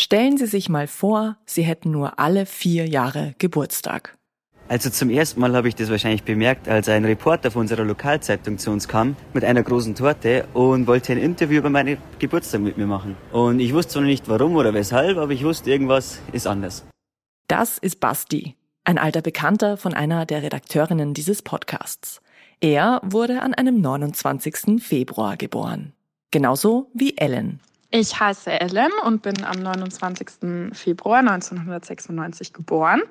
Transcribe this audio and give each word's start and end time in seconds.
Stellen 0.00 0.38
Sie 0.38 0.46
sich 0.46 0.68
mal 0.68 0.86
vor, 0.86 1.38
Sie 1.44 1.62
hätten 1.62 1.90
nur 1.90 2.20
alle 2.20 2.46
vier 2.46 2.86
Jahre 2.86 3.34
Geburtstag. 3.38 4.16
Also 4.68 4.90
zum 4.90 5.10
ersten 5.10 5.40
Mal 5.40 5.56
habe 5.56 5.66
ich 5.66 5.74
das 5.74 5.90
wahrscheinlich 5.90 6.22
bemerkt, 6.22 6.68
als 6.68 6.88
ein 6.88 7.04
Reporter 7.04 7.50
von 7.50 7.62
unserer 7.62 7.82
Lokalzeitung 7.82 8.58
zu 8.58 8.70
uns 8.70 8.86
kam 8.86 9.16
mit 9.34 9.42
einer 9.42 9.64
großen 9.64 9.96
Torte 9.96 10.46
und 10.54 10.86
wollte 10.86 11.10
ein 11.10 11.18
Interview 11.18 11.58
über 11.58 11.68
meinen 11.68 11.98
Geburtstag 12.20 12.60
mit 12.60 12.78
mir 12.78 12.86
machen. 12.86 13.16
Und 13.32 13.58
ich 13.58 13.74
wusste 13.74 13.94
zwar 13.94 14.02
nicht 14.02 14.28
warum 14.28 14.54
oder 14.54 14.72
weshalb, 14.72 15.18
aber 15.18 15.32
ich 15.32 15.42
wusste, 15.42 15.68
irgendwas 15.68 16.20
ist 16.30 16.46
anders. 16.46 16.86
Das 17.48 17.76
ist 17.78 17.98
Basti, 17.98 18.54
ein 18.84 18.98
alter 18.98 19.20
Bekannter 19.20 19.76
von 19.76 19.94
einer 19.94 20.26
der 20.26 20.44
Redakteurinnen 20.44 21.12
dieses 21.12 21.42
Podcasts. 21.42 22.20
Er 22.60 23.00
wurde 23.02 23.42
an 23.42 23.52
einem 23.52 23.80
29. 23.80 24.80
Februar 24.80 25.36
geboren. 25.36 25.92
Genauso 26.30 26.88
wie 26.94 27.16
Ellen. 27.16 27.58
Ich 27.90 28.20
heiße 28.20 28.50
Ellen 28.50 28.92
und 29.04 29.22
bin 29.22 29.44
am 29.44 29.60
29. 29.60 30.72
Februar 30.74 31.20
1996 31.20 32.52
geboren 32.52 33.02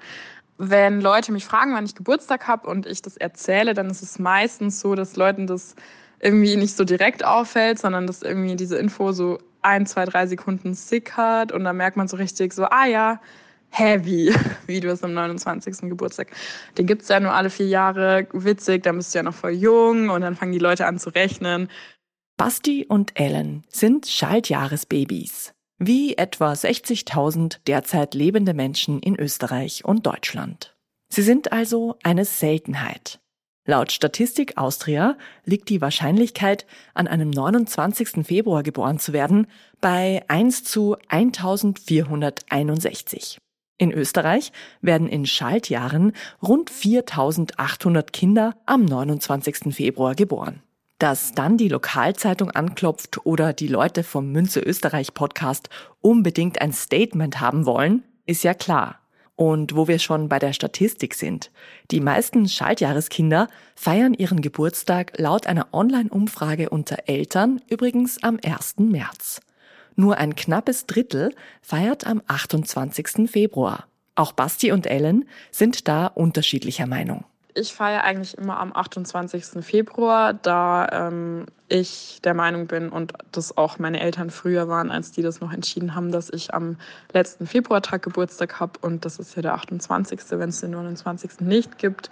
wenn 0.58 1.02
Leute 1.02 1.32
mich 1.32 1.46
fragen, 1.46 1.74
wann 1.74 1.86
ich 1.86 1.96
Geburtstag 1.96 2.48
habe 2.48 2.68
und 2.68 2.86
ich 2.86 3.02
das 3.02 3.18
erzähle, 3.18 3.74
dann 3.74 3.90
ist 3.90 4.02
es 4.02 4.20
meistens 4.20 4.80
so, 4.80 4.96
dass 4.96 5.16
Leuten 5.16 5.48
das 5.48 5.76
irgendwie 6.20 6.56
nicht 6.56 6.76
so 6.76 6.84
direkt 6.84 7.24
auffällt, 7.24 7.80
sondern 7.80 8.08
dass 8.08 8.24
irgendwie 8.24 8.56
diese 8.56 8.78
Info 8.78 9.12
so 9.12 9.38
ein, 9.62 9.86
zwei, 9.86 10.06
drei 10.06 10.26
Sekunden 10.26 10.74
sickert 10.74 11.52
und 11.52 11.64
dann 11.64 11.78
merkt 11.78 11.98
man 11.98 12.08
so 12.08 12.18
richtig 12.18 12.54
so, 12.54 12.66
ah 12.66 12.86
ja, 12.86 13.22
heavy, 13.70 14.34
wie 14.66 14.80
du 14.80 14.90
es 14.90 15.04
am 15.04 15.14
29. 15.14 15.90
Geburtstag. 15.90 16.30
Den 16.78 16.88
gibt's 16.88 17.10
ja 17.10 17.20
nur 17.20 17.34
alle 17.34 17.50
vier 17.52 17.68
Jahre, 17.68 18.28
witzig, 18.34 18.84
dann 18.84 18.98
bist 18.98 19.14
du 19.14 19.20
ja 19.20 19.24
noch 19.24 19.36
voll 19.36 19.52
jung 19.52 20.10
und 20.10 20.22
dann 20.22 20.36
fangen 20.36 20.54
die 20.54 20.60
Leute 20.60 20.88
an 20.88 20.98
zu 20.98 21.10
rechnen. 21.10 21.70
Basti 22.38 22.86
und 22.88 23.20
Ellen 23.20 23.66
sind 23.68 24.06
Schaltjahresbabys 24.06 25.56
wie 25.80 26.16
etwa 26.18 26.54
60.000 26.54 27.58
derzeit 27.66 28.14
lebende 28.14 28.54
Menschen 28.54 29.00
in 29.00 29.20
Österreich 29.20 29.84
und 29.86 30.06
Deutschland. 30.06 30.76
Sie 31.10 31.24
sind 31.24 31.52
also 31.52 31.96
eine 32.04 32.26
Seltenheit. 32.26 33.20
Laut 33.66 33.92
Statistik 33.92 34.56
Austria 34.58 35.18
liegt 35.46 35.70
die 35.70 35.82
Wahrscheinlichkeit, 35.82 36.68
an 36.94 37.08
einem 37.08 37.32
29. 37.32 38.24
Februar 38.26 38.62
geboren 38.62 39.00
zu 39.00 39.14
werden, 39.14 39.48
bei 39.82 40.24
1 40.28 40.64
zu 40.64 40.96
1461. 41.08 43.40
In 43.80 43.92
Österreich 43.92 44.52
werden 44.82 45.08
in 45.08 45.26
Schaltjahren 45.26 46.14
rund 46.42 46.70
4800 46.70 48.14
Kinder 48.14 48.56
am 48.68 48.86
29. 48.86 49.74
Februar 49.74 50.14
geboren. 50.14 50.62
Dass 51.00 51.34
dann 51.34 51.58
die 51.58 51.68
Lokalzeitung 51.68 52.50
anklopft 52.50 53.24
oder 53.24 53.54
die 53.54 53.68
Leute 53.68 54.04
vom 54.04 54.32
Münze 54.32 54.60
Österreich 54.60 55.14
Podcast 55.14 55.70
unbedingt 56.02 56.60
ein 56.60 56.74
Statement 56.74 57.40
haben 57.40 57.68
wollen, 57.68 58.04
ist 58.26 58.44
ja 58.44 58.56
klar. 58.56 59.00
Und 59.36 59.76
wo 59.76 59.88
wir 59.88 60.00
schon 60.00 60.28
bei 60.28 60.40
der 60.40 60.54
Statistik 60.54 61.14
sind. 61.14 61.52
Die 61.92 62.00
meisten 62.00 62.50
Schaltjahreskinder 62.50 63.48
feiern 63.76 64.16
ihren 64.16 64.42
Geburtstag 64.42 65.14
laut 65.20 65.46
einer 65.46 65.68
Online-Umfrage 65.72 66.72
unter 66.72 66.98
Eltern 67.06 67.62
übrigens 67.70 68.24
am 68.24 68.40
1. 68.44 68.80
März. 68.80 69.42
Nur 69.96 70.18
ein 70.18 70.36
knappes 70.36 70.88
Drittel 70.88 71.36
feiert 71.62 72.08
am 72.08 72.24
28. 72.26 73.30
Februar. 73.30 73.86
Auch 74.16 74.32
Basti 74.32 74.72
und 74.72 74.88
Ellen 74.88 75.30
sind 75.52 75.88
da 75.88 76.08
unterschiedlicher 76.08 76.88
Meinung 76.88 77.24
ich 77.58 77.74
feiere 77.74 78.04
eigentlich 78.04 78.38
immer 78.38 78.60
am 78.60 78.74
28. 78.74 79.64
Februar, 79.66 80.34
da 80.34 80.88
ähm, 80.92 81.46
ich 81.68 82.20
der 82.24 82.34
Meinung 82.34 82.68
bin 82.68 82.90
und 82.90 83.14
das 83.32 83.58
auch 83.58 83.80
meine 83.80 84.00
Eltern 84.00 84.30
früher 84.30 84.70
waren, 84.70 84.92
als 84.92 85.12
die 85.12 85.22
das 85.22 85.42
noch 85.42 85.52
entschieden 85.52 85.96
haben, 85.96 86.12
dass 86.12 86.30
ich 86.30 86.54
am 86.54 86.78
letzten 87.14 87.48
Februartag 87.48 88.04
Geburtstag 88.04 88.60
habe 88.60 88.74
und 88.82 89.04
das 89.06 89.20
ist 89.20 89.36
ja 89.36 89.42
der 89.42 89.54
28., 89.56 90.20
wenn 90.32 90.50
es 90.50 90.62
den 90.62 90.72
29. 90.72 91.42
nicht 91.42 91.78
gibt. 91.78 92.10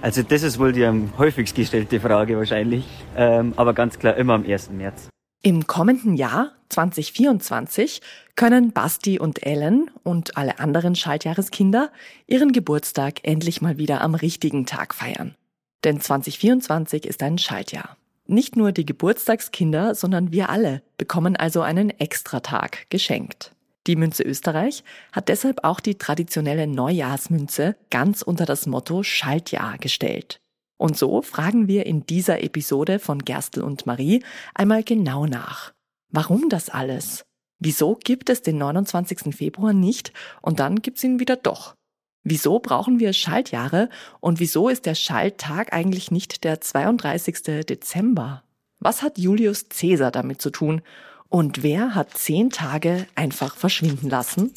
Also 0.00 0.22
das 0.22 0.42
ist 0.42 0.58
wohl 0.58 0.72
die 0.72 0.84
am 0.84 1.16
häufigst 1.18 1.54
gestellte 1.54 2.00
Frage 2.00 2.36
wahrscheinlich, 2.36 2.86
ähm, 3.16 3.52
aber 3.56 3.74
ganz 3.74 3.98
klar 3.98 4.16
immer 4.16 4.34
am 4.34 4.44
1. 4.44 4.70
März. 4.70 5.08
Im 5.44 5.66
kommenden 5.66 6.14
Jahr 6.14 6.52
2024 6.68 8.00
können 8.36 8.70
Basti 8.70 9.18
und 9.18 9.44
Ellen 9.44 9.90
und 10.04 10.36
alle 10.36 10.60
anderen 10.60 10.94
Schaltjahreskinder 10.94 11.90
ihren 12.28 12.52
Geburtstag 12.52 13.18
endlich 13.24 13.60
mal 13.60 13.76
wieder 13.76 14.02
am 14.02 14.14
richtigen 14.14 14.66
Tag 14.66 14.94
feiern. 14.94 15.34
Denn 15.82 16.00
2024 16.00 17.06
ist 17.06 17.24
ein 17.24 17.38
Schaltjahr. 17.38 17.96
Nicht 18.28 18.54
nur 18.54 18.70
die 18.70 18.86
Geburtstagskinder, 18.86 19.96
sondern 19.96 20.30
wir 20.30 20.48
alle 20.48 20.80
bekommen 20.96 21.34
also 21.34 21.60
einen 21.60 21.90
Extratag 21.90 22.88
geschenkt. 22.88 23.50
Die 23.88 23.96
Münze 23.96 24.22
Österreich 24.22 24.84
hat 25.10 25.28
deshalb 25.28 25.64
auch 25.64 25.80
die 25.80 25.96
traditionelle 25.96 26.68
Neujahrsmünze 26.68 27.74
ganz 27.90 28.22
unter 28.22 28.46
das 28.46 28.66
Motto 28.66 29.02
Schaltjahr 29.02 29.76
gestellt. 29.78 30.41
Und 30.82 30.98
so 30.98 31.22
fragen 31.22 31.68
wir 31.68 31.86
in 31.86 32.06
dieser 32.06 32.42
Episode 32.42 32.98
von 32.98 33.20
Gerstl 33.20 33.62
und 33.62 33.86
Marie 33.86 34.24
einmal 34.52 34.82
genau 34.82 35.26
nach. 35.26 35.72
Warum 36.10 36.48
das 36.48 36.70
alles? 36.70 37.24
Wieso 37.60 37.94
gibt 37.94 38.28
es 38.30 38.42
den 38.42 38.58
29. 38.58 39.32
Februar 39.32 39.74
nicht 39.74 40.12
und 40.40 40.58
dann 40.58 40.82
gibt's 40.82 41.04
ihn 41.04 41.20
wieder 41.20 41.36
doch? 41.36 41.76
Wieso 42.24 42.58
brauchen 42.58 42.98
wir 42.98 43.12
Schaltjahre 43.12 43.90
und 44.18 44.40
wieso 44.40 44.68
ist 44.68 44.84
der 44.84 44.96
Schalttag 44.96 45.72
eigentlich 45.72 46.10
nicht 46.10 46.42
der 46.42 46.60
32. 46.60 47.64
Dezember? 47.64 48.42
Was 48.80 49.02
hat 49.02 49.18
Julius 49.18 49.68
Caesar 49.68 50.10
damit 50.10 50.42
zu 50.42 50.50
tun? 50.50 50.82
Und 51.28 51.62
wer 51.62 51.94
hat 51.94 52.18
zehn 52.18 52.50
Tage 52.50 53.06
einfach 53.14 53.54
verschwinden 53.54 54.10
lassen? 54.10 54.52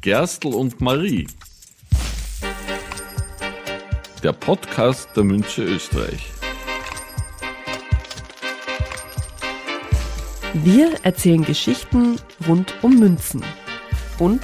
Gerstl 0.00 0.54
und 0.54 0.80
Marie 0.80 1.28
der 4.20 4.32
Podcast 4.32 5.08
der 5.14 5.24
Münche 5.24 5.62
Österreich. 5.62 6.32
Wir 10.54 11.04
erzählen 11.04 11.44
Geschichten 11.44 12.16
rund 12.48 12.74
um 12.82 12.98
Münzen 12.98 13.44
und 14.18 14.42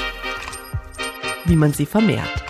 wie 1.47 1.57
man 1.57 1.73
sie 1.73 1.87
vermehrt. 1.87 2.45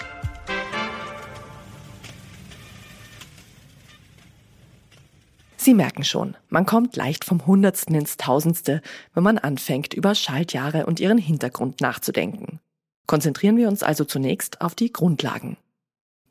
Sie 5.57 5.73
merken 5.73 6.05
schon, 6.05 6.37
man 6.51 6.67
kommt 6.67 6.95
leicht 6.95 7.25
vom 7.25 7.47
Hundertsten 7.47 7.95
ins 7.95 8.19
Tausendste, 8.19 8.83
wenn 9.15 9.23
man 9.23 9.39
anfängt, 9.39 9.95
über 9.95 10.15
Schaltjahre 10.15 10.85
und 10.85 11.01
ihren 11.01 11.17
Hintergrund 11.17 11.81
nachzudenken. 11.81 12.61
Konzentrieren 13.07 13.57
wir 13.57 13.69
uns 13.69 13.83
also 13.83 14.05
zunächst 14.05 14.61
auf 14.61 14.75
die 14.75 14.93
Grundlagen. 14.93 15.57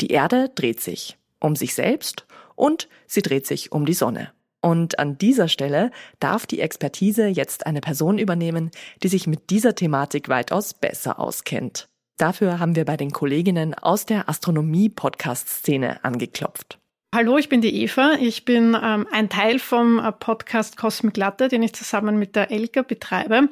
Die 0.02 0.08
Erde 0.08 0.50
dreht 0.54 0.82
sich 0.82 1.18
um 1.40 1.56
sich 1.56 1.76
selbst 1.76 2.26
und 2.56 2.88
sie 3.06 3.22
dreht 3.22 3.46
sich 3.46 3.72
um 3.72 3.86
die 3.86 3.94
Sonne. 3.94 4.32
Und 4.62 4.98
an 4.98 5.18
dieser 5.18 5.50
Stelle 5.50 5.92
darf 6.20 6.46
die 6.46 6.62
Expertise 6.62 7.28
jetzt 7.28 7.66
eine 7.66 7.82
Person 7.82 8.18
übernehmen, 8.18 8.72
die 9.04 9.10
sich 9.10 9.28
mit 9.28 9.50
dieser 9.50 9.76
Thematik 9.76 10.30
weitaus 10.30 10.74
besser 10.74 11.20
auskennt. 11.20 11.90
Dafür 12.18 12.60
haben 12.60 12.76
wir 12.78 12.86
bei 12.86 12.96
den 12.96 13.12
Kolleginnen 13.12 13.74
aus 13.74 14.06
der 14.06 14.30
Astronomie-Podcast-Szene 14.30 16.06
angeklopft. 16.06 16.80
Hallo, 17.14 17.38
ich 17.38 17.48
bin 17.48 17.62
die 17.62 17.84
Eva. 17.84 18.14
Ich 18.20 18.44
bin 18.44 18.76
ähm, 18.84 19.06
ein 19.12 19.30
Teil 19.30 19.60
vom 19.60 20.00
äh, 20.00 20.12
Podcast 20.12 20.78
Cosmic 20.78 21.16
Latte, 21.16 21.48
den 21.48 21.62
ich 21.62 21.74
zusammen 21.74 22.18
mit 22.18 22.36
der 22.36 22.50
Elke 22.50 22.82
betreibe. 22.82 23.50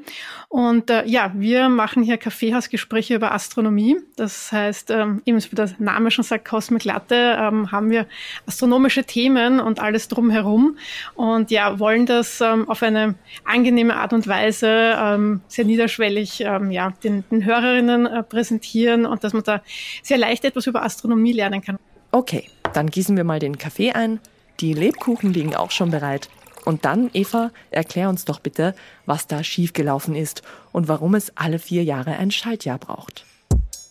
Und 0.49 0.89
äh, 0.89 1.05
ja, 1.05 1.31
wir 1.35 1.69
machen 1.69 2.01
hier 2.01 2.17
Kaffeehausgespräche 2.17 3.13
über 3.13 3.33
Astronomie. 3.33 3.97
Das 4.16 4.51
heißt, 4.51 4.89
ähm, 4.89 5.21
eben 5.25 5.39
wie 5.44 5.55
der 5.55 5.69
Name 5.77 6.09
schon 6.09 6.23
sagt, 6.23 6.45
Cosmic 6.45 6.85
Latte, 6.85 7.38
ähm, 7.39 7.71
haben 7.71 7.91
wir 7.91 8.07
astronomische 8.47 9.03
Themen 9.03 9.59
und 9.59 9.79
alles 9.79 10.07
drumherum. 10.07 10.79
Und 11.13 11.51
ja, 11.51 11.77
wollen 11.77 12.07
das 12.07 12.41
ähm, 12.41 12.67
auf 12.67 12.81
eine 12.81 13.13
angenehme 13.45 13.95
Art 13.95 14.13
und 14.13 14.27
Weise 14.27 14.95
ähm, 14.97 15.41
sehr 15.47 15.66
niederschwellig 15.66 16.41
ähm, 16.41 16.71
ja, 16.71 16.94
den, 17.03 17.25
den 17.29 17.45
Hörerinnen 17.45 18.07
äh, 18.07 18.24
präsentieren 18.24 19.06
und 19.06 19.24
dass 19.24 19.33
man 19.33 19.44
da 19.44 19.62
sehr 20.01 20.18
leicht 20.18 20.45
etwas 20.45 20.65
über 20.65 20.81
Astronomie 20.81 21.33
lernen 21.33 21.62
kann. 21.62 21.77
Okay, 22.12 22.50
dann 22.73 22.89
gießen 22.89 23.18
wir 23.18 23.23
mal 23.23 23.39
den 23.39 23.57
Kaffee 23.57 23.91
ein. 23.91 24.19
Die 24.59 24.73
Lebkuchen 24.73 25.33
liegen 25.33 25.56
auch 25.56 25.71
schon 25.71 25.91
bereit. 25.91 26.29
Und 26.65 26.85
dann, 26.85 27.09
Eva, 27.13 27.51
erklär 27.71 28.09
uns 28.09 28.25
doch 28.25 28.39
bitte, 28.39 28.75
was 29.06 29.27
da 29.27 29.44
schiefgelaufen 29.44 30.15
ist 30.15 30.44
und 30.71 30.88
warum 30.88 31.15
es 31.15 31.35
alle 31.35 31.59
vier 31.59 31.83
Jahre 31.83 32.18
ein 32.18 32.31
Schaltjahr 32.31 32.77
braucht. 32.77 33.25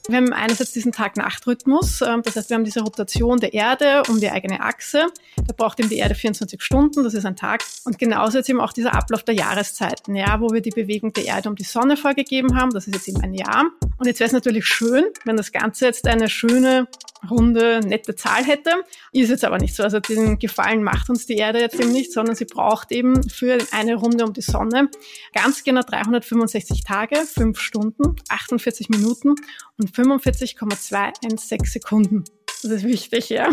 Wir 0.08 0.16
haben 0.16 0.32
einerseits 0.32 0.72
diesen 0.72 0.92
Tag-Nacht-Rhythmus, 0.92 2.00
ähm, 2.00 2.22
das 2.24 2.34
heißt, 2.34 2.50
wir 2.50 2.56
haben 2.56 2.64
diese 2.64 2.80
Rotation 2.80 3.38
der 3.38 3.52
Erde 3.54 4.02
um 4.08 4.18
die 4.18 4.30
eigene 4.30 4.60
Achse. 4.60 5.06
Da 5.36 5.54
braucht 5.56 5.78
eben 5.78 5.88
die 5.88 5.98
Erde 5.98 6.14
24 6.14 6.60
Stunden, 6.62 7.04
das 7.04 7.14
ist 7.14 7.26
ein 7.26 7.36
Tag. 7.36 7.62
Und 7.84 7.98
genauso 7.98 8.38
jetzt 8.38 8.48
eben 8.48 8.60
auch 8.60 8.72
dieser 8.72 8.94
Ablauf 8.94 9.22
der 9.22 9.34
Jahreszeiten, 9.34 10.16
ja, 10.16 10.40
wo 10.40 10.48
wir 10.50 10.62
die 10.62 10.70
Bewegung 10.70 11.12
der 11.12 11.26
Erde 11.26 11.48
um 11.48 11.54
die 11.54 11.64
Sonne 11.64 11.96
vorgegeben 11.96 12.56
haben, 12.56 12.70
das 12.70 12.88
ist 12.88 12.94
jetzt 12.94 13.08
eben 13.08 13.20
ein 13.20 13.34
Jahr. 13.34 13.66
Und 13.98 14.06
jetzt 14.06 14.18
wäre 14.18 14.26
es 14.26 14.32
natürlich 14.32 14.66
schön, 14.66 15.04
wenn 15.24 15.36
das 15.36 15.52
Ganze 15.52 15.86
jetzt 15.86 16.06
eine 16.08 16.28
schöne 16.28 16.88
runde, 17.28 17.80
nette 17.84 18.14
Zahl 18.14 18.44
hätte. 18.44 18.70
Ist 19.12 19.30
jetzt 19.30 19.44
aber 19.44 19.58
nicht 19.58 19.74
so. 19.74 19.82
Also 19.82 20.00
diesen 20.00 20.38
Gefallen 20.38 20.82
macht 20.82 21.10
uns 21.10 21.26
die 21.26 21.36
Erde 21.36 21.60
jetzt 21.60 21.78
eben 21.80 21.92
nicht, 21.92 22.12
sondern 22.12 22.34
sie 22.34 22.44
braucht 22.44 22.92
eben 22.92 23.28
für 23.28 23.58
eine 23.72 23.96
Runde 23.96 24.24
um 24.24 24.32
die 24.32 24.40
Sonne 24.40 24.90
ganz 25.34 25.64
genau 25.64 25.82
365 25.82 26.84
Tage, 26.84 27.16
5 27.16 27.58
Stunden, 27.60 28.16
48 28.28 28.88
Minuten 28.88 29.34
und 29.78 29.94
45,216 29.94 31.60
Sekunden. 31.64 32.24
Das 32.62 32.72
ist 32.72 32.84
wichtig, 32.84 33.30
ja. 33.30 33.48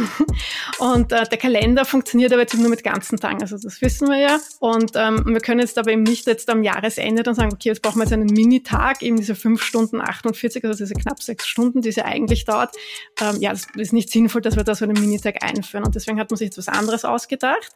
Und 0.80 1.14
äh, 1.14 1.24
der 1.24 1.38
Kalender 1.38 1.86
funktioniert 1.86 2.34
aber 2.34 2.42
jetzt 2.42 2.56
nur 2.56 2.70
mit 2.70 2.84
ganzen 2.84 3.18
Tagen, 3.18 3.42
also 3.42 3.58
das 3.58 3.82
wissen 3.82 4.10
wir 4.10 4.18
ja. 4.18 4.40
Und 4.60 4.92
ähm, 4.96 5.24
wir 5.28 5.40
können 5.40 5.62
jetzt 5.62 5.78
aber 5.78 5.92
eben 5.92 6.04
nicht 6.04 6.28
jetzt 6.28 6.50
am 6.50 6.62
Jahresende 6.62 7.24
dann 7.24 7.34
sagen, 7.34 7.54
okay, 7.54 7.70
jetzt 7.70 7.82
brauchen 7.82 8.00
wir 8.00 8.04
jetzt 8.04 8.14
einen 8.14 8.26
Minitag, 8.26 9.02
eben 9.02 9.16
diese 9.16 9.36
fünf 9.36 9.62
Stunden 9.64 10.02
48, 10.02 10.64
also 10.66 10.78
diese 10.78 10.94
knapp 10.94 11.24
sechs 11.24 11.48
Stunden, 11.48 11.82
die 11.82 11.90
es 11.90 11.96
ja 11.96 12.06
eigentlich 12.06 12.44
dauert. 12.44 12.76
Ähm, 13.22 13.38
ja, 13.40 13.52
das 13.52 13.68
ist 13.76 13.94
nicht 13.94 14.12
sinnvoll, 14.12 14.42
dass 14.42 14.58
wir 14.58 14.64
da 14.64 14.76
so 14.76 14.84
einen 14.84 15.00
Minitag 15.00 15.42
einführen. 15.42 15.86
Und 15.86 15.96
deswegen 15.96 16.20
hat 16.20 16.30
man 16.30 16.38
sich 16.38 16.48
jetzt 16.48 16.58
was 16.58 16.68
anderes 16.68 17.06
ausgedacht. 17.06 17.72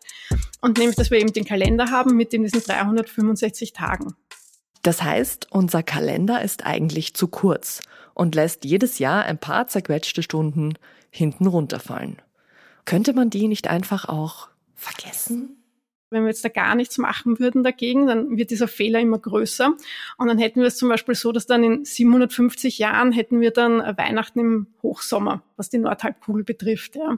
Und 0.59 0.77
nämlich, 0.77 0.97
dass 0.97 1.11
wir 1.11 1.19
eben 1.19 1.31
den 1.31 1.45
Kalender 1.45 1.91
haben 1.91 2.17
mit 2.17 2.33
eben 2.33 2.43
diesen 2.43 2.61
365 2.61 3.71
Tagen. 3.71 4.15
Das 4.83 5.01
heißt, 5.01 5.47
unser 5.51 5.83
Kalender 5.83 6.41
ist 6.41 6.65
eigentlich 6.65 7.13
zu 7.13 7.27
kurz 7.27 7.81
und 8.13 8.35
lässt 8.35 8.65
jedes 8.65 8.99
Jahr 8.99 9.23
ein 9.23 9.37
paar 9.37 9.67
zerquetschte 9.67 10.23
Stunden 10.23 10.73
hinten 11.11 11.45
runterfallen. 11.45 12.17
Könnte 12.85 13.13
man 13.13 13.29
die 13.29 13.47
nicht 13.47 13.67
einfach 13.67 14.05
auch 14.09 14.49
vergessen? 14.75 15.57
Wenn 16.09 16.23
wir 16.23 16.29
jetzt 16.29 16.43
da 16.43 16.49
gar 16.49 16.75
nichts 16.75 16.97
machen 16.97 17.39
würden 17.39 17.63
dagegen, 17.63 18.05
dann 18.05 18.35
wird 18.35 18.51
dieser 18.51 18.67
Fehler 18.67 18.99
immer 18.99 19.19
größer. 19.19 19.73
Und 20.17 20.27
dann 20.27 20.39
hätten 20.39 20.59
wir 20.59 20.67
es 20.67 20.75
zum 20.75 20.89
Beispiel 20.89 21.15
so, 21.15 21.31
dass 21.31 21.45
dann 21.45 21.63
in 21.63 21.85
750 21.85 22.79
Jahren 22.79 23.13
hätten 23.13 23.39
wir 23.39 23.51
dann 23.51 23.79
Weihnachten 23.97 24.39
im 24.39 24.67
Hochsommer, 24.83 25.41
was 25.55 25.69
die 25.69 25.77
Nordhalbkugel 25.77 26.43
betrifft. 26.43 26.95
Ja. 26.95 27.17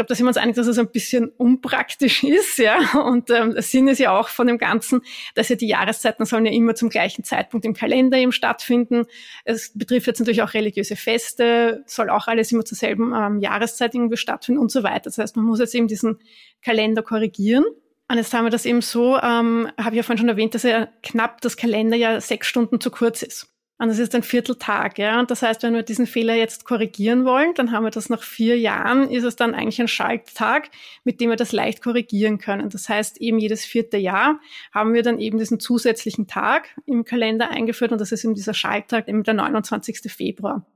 Ich 0.00 0.02
glaube, 0.02 0.08
da 0.08 0.14
sind 0.14 0.24
wir 0.24 0.28
uns 0.28 0.38
einig, 0.38 0.56
dass 0.56 0.66
es 0.66 0.78
ein 0.78 0.90
bisschen 0.90 1.28
unpraktisch 1.28 2.24
ist, 2.24 2.56
ja. 2.56 2.78
Und 3.04 3.28
ähm, 3.28 3.52
der 3.52 3.60
Sinn 3.60 3.86
ist 3.86 3.98
ja 3.98 4.18
auch 4.18 4.30
von 4.30 4.46
dem 4.46 4.56
Ganzen, 4.56 5.02
dass 5.34 5.50
ja 5.50 5.56
die 5.56 5.68
Jahreszeiten 5.68 6.24
sollen 6.24 6.46
ja 6.46 6.52
immer 6.52 6.74
zum 6.74 6.88
gleichen 6.88 7.22
Zeitpunkt 7.22 7.66
im 7.66 7.74
Kalender 7.74 8.16
eben 8.16 8.32
stattfinden. 8.32 9.04
Es 9.44 9.72
betrifft 9.74 10.06
jetzt 10.06 10.20
natürlich 10.20 10.40
auch 10.40 10.54
religiöse 10.54 10.96
Feste, 10.96 11.82
soll 11.84 12.08
auch 12.08 12.28
alles 12.28 12.50
immer 12.50 12.64
zur 12.64 12.78
selben 12.78 13.12
ähm, 13.14 13.40
Jahreszeit 13.40 13.94
irgendwie 13.94 14.16
stattfinden 14.16 14.58
und 14.58 14.70
so 14.70 14.82
weiter. 14.82 15.02
Das 15.10 15.18
heißt, 15.18 15.36
man 15.36 15.44
muss 15.44 15.58
jetzt 15.58 15.74
eben 15.74 15.86
diesen 15.86 16.18
Kalender 16.62 17.02
korrigieren. 17.02 17.66
Und 18.08 18.16
jetzt 18.16 18.32
haben 18.32 18.46
wir 18.46 18.50
das 18.50 18.64
eben 18.64 18.80
so, 18.80 19.18
ähm, 19.18 19.70
habe 19.76 19.90
ich 19.90 19.96
ja 19.96 20.02
vorhin 20.02 20.18
schon 20.18 20.30
erwähnt, 20.30 20.54
dass 20.54 20.62
ja 20.62 20.88
knapp 21.02 21.42
das 21.42 21.58
Kalender 21.58 21.98
ja 21.98 22.22
sechs 22.22 22.46
Stunden 22.46 22.80
zu 22.80 22.90
kurz 22.90 23.22
ist. 23.22 23.49
Und 23.80 23.88
das 23.88 23.98
ist 23.98 24.14
ein 24.14 24.22
Vierteltag, 24.22 24.98
ja. 24.98 25.18
Und 25.18 25.30
das 25.30 25.40
heißt, 25.40 25.62
wenn 25.62 25.72
wir 25.72 25.82
diesen 25.82 26.06
Fehler 26.06 26.34
jetzt 26.34 26.66
korrigieren 26.66 27.24
wollen, 27.24 27.54
dann 27.54 27.72
haben 27.72 27.84
wir 27.84 27.90
das 27.90 28.10
nach 28.10 28.22
vier 28.22 28.58
Jahren, 28.58 29.08
ist 29.08 29.24
es 29.24 29.36
dann 29.36 29.54
eigentlich 29.54 29.80
ein 29.80 29.88
Schalttag, 29.88 30.68
mit 31.02 31.18
dem 31.18 31.30
wir 31.30 31.36
das 31.36 31.52
leicht 31.52 31.82
korrigieren 31.82 32.36
können. 32.36 32.68
Das 32.68 32.90
heißt, 32.90 33.16
eben 33.22 33.38
jedes 33.38 33.64
vierte 33.64 33.96
Jahr 33.96 34.38
haben 34.70 34.92
wir 34.92 35.02
dann 35.02 35.18
eben 35.18 35.38
diesen 35.38 35.60
zusätzlichen 35.60 36.26
Tag 36.26 36.68
im 36.84 37.06
Kalender 37.06 37.48
eingeführt 37.48 37.90
und 37.90 38.02
das 38.02 38.12
ist 38.12 38.22
eben 38.22 38.34
dieser 38.34 38.52
Schalttag, 38.52 39.08
eben 39.08 39.22
der 39.22 39.32
29. 39.32 40.12
Februar. 40.12 40.66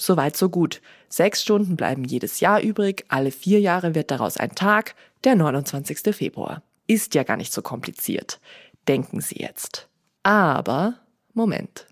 Soweit 0.00 0.36
so 0.36 0.48
gut. 0.48 0.82
Sechs 1.08 1.42
Stunden 1.42 1.74
bleiben 1.74 2.04
jedes 2.04 2.38
Jahr 2.38 2.62
übrig, 2.62 3.04
alle 3.08 3.32
vier 3.32 3.58
Jahre 3.58 3.96
wird 3.96 4.12
daraus 4.12 4.36
ein 4.36 4.54
Tag, 4.54 4.94
der 5.24 5.34
29. 5.34 6.14
Februar. 6.14 6.62
Ist 6.86 7.16
ja 7.16 7.24
gar 7.24 7.36
nicht 7.36 7.52
so 7.52 7.62
kompliziert, 7.62 8.38
denken 8.86 9.20
Sie 9.20 9.40
jetzt. 9.40 9.88
Aber 10.22 11.00
Moment. 11.34 11.86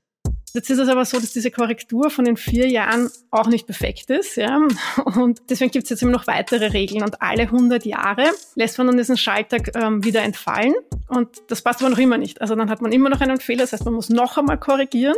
Jetzt 0.56 0.70
ist 0.70 0.78
es 0.78 0.88
aber 0.88 1.04
so, 1.04 1.18
dass 1.18 1.32
diese 1.32 1.50
Korrektur 1.50 2.10
von 2.10 2.24
den 2.24 2.36
vier 2.36 2.68
Jahren 2.68 3.10
auch 3.32 3.48
nicht 3.48 3.66
perfekt 3.66 4.08
ist. 4.10 4.36
Ja? 4.36 4.60
Und 5.04 5.42
deswegen 5.50 5.72
gibt 5.72 5.84
es 5.84 5.90
jetzt 5.90 6.02
eben 6.02 6.12
noch 6.12 6.28
weitere 6.28 6.66
Regeln. 6.66 7.02
Und 7.02 7.20
alle 7.20 7.42
100 7.42 7.84
Jahre 7.84 8.30
lässt 8.54 8.78
man 8.78 8.86
dann 8.86 8.96
diesen 8.96 9.16
Schalttag 9.16 9.74
ähm, 9.74 10.04
wieder 10.04 10.22
entfallen. 10.22 10.74
Und 11.08 11.42
das 11.48 11.62
passt 11.62 11.80
aber 11.80 11.90
noch 11.90 11.98
immer 11.98 12.18
nicht. 12.18 12.40
Also 12.40 12.54
dann 12.54 12.70
hat 12.70 12.82
man 12.82 12.92
immer 12.92 13.10
noch 13.10 13.20
einen 13.20 13.40
Fehler. 13.40 13.64
Das 13.64 13.72
heißt, 13.72 13.84
man 13.84 13.94
muss 13.94 14.10
noch 14.10 14.38
einmal 14.38 14.60
korrigieren. 14.60 15.16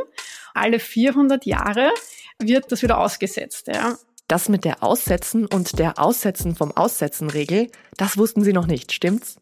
Alle 0.54 0.78
400 0.78 1.44
Jahre 1.44 1.90
wird 2.38 2.72
das 2.72 2.80
wieder 2.80 2.96
ausgesetzt. 2.96 3.66
Ja? 3.66 3.98
Das 4.28 4.48
mit 4.48 4.64
der 4.64 4.82
Aussetzen 4.82 5.44
und 5.44 5.78
der 5.78 5.98
Aussetzen 5.98 6.56
vom 6.56 6.72
Aussetzen-Regel, 6.72 7.70
das 7.98 8.16
wussten 8.16 8.42
Sie 8.42 8.54
noch 8.54 8.66
nicht, 8.66 8.90
stimmt's? 8.90 9.36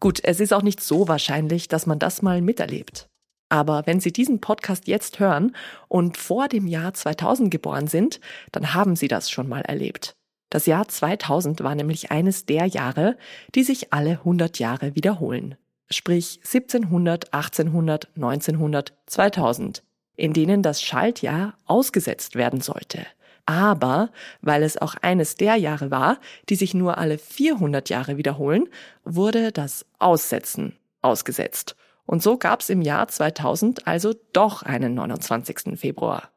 Gut, 0.00 0.20
es 0.22 0.40
ist 0.40 0.54
auch 0.54 0.62
nicht 0.62 0.82
so 0.82 1.06
wahrscheinlich, 1.06 1.68
dass 1.68 1.84
man 1.84 1.98
das 1.98 2.22
mal 2.22 2.40
miterlebt. 2.40 3.10
Aber 3.54 3.82
wenn 3.86 4.00
Sie 4.00 4.12
diesen 4.12 4.40
Podcast 4.40 4.88
jetzt 4.88 5.20
hören 5.20 5.54
und 5.86 6.16
vor 6.16 6.48
dem 6.48 6.66
Jahr 6.66 6.92
2000 6.92 7.52
geboren 7.52 7.86
sind, 7.86 8.18
dann 8.50 8.74
haben 8.74 8.96
Sie 8.96 9.06
das 9.06 9.30
schon 9.30 9.48
mal 9.48 9.60
erlebt. 9.60 10.16
Das 10.50 10.66
Jahr 10.66 10.88
2000 10.88 11.62
war 11.62 11.76
nämlich 11.76 12.10
eines 12.10 12.46
der 12.46 12.66
Jahre, 12.66 13.16
die 13.54 13.62
sich 13.62 13.92
alle 13.92 14.10
100 14.10 14.58
Jahre 14.58 14.96
wiederholen. 14.96 15.54
Sprich 15.88 16.40
1700, 16.42 17.32
1800, 17.32 18.08
1900, 18.16 18.92
2000, 19.06 19.84
in 20.16 20.32
denen 20.32 20.64
das 20.64 20.82
Schaltjahr 20.82 21.54
ausgesetzt 21.64 22.34
werden 22.34 22.60
sollte. 22.60 23.06
Aber 23.46 24.10
weil 24.40 24.64
es 24.64 24.76
auch 24.82 24.96
eines 24.96 25.36
der 25.36 25.54
Jahre 25.54 25.92
war, 25.92 26.18
die 26.48 26.56
sich 26.56 26.74
nur 26.74 26.98
alle 26.98 27.18
400 27.18 27.88
Jahre 27.88 28.16
wiederholen, 28.16 28.68
wurde 29.04 29.52
das 29.52 29.86
Aussetzen 30.00 30.76
ausgesetzt. 31.02 31.76
Und 32.06 32.22
so 32.22 32.36
gab 32.36 32.60
es 32.60 32.70
im 32.70 32.82
Jahr 32.82 33.08
2000 33.08 33.86
also 33.86 34.14
doch 34.32 34.62
einen 34.62 34.94
29. 34.94 35.78
Februar. 35.78 36.30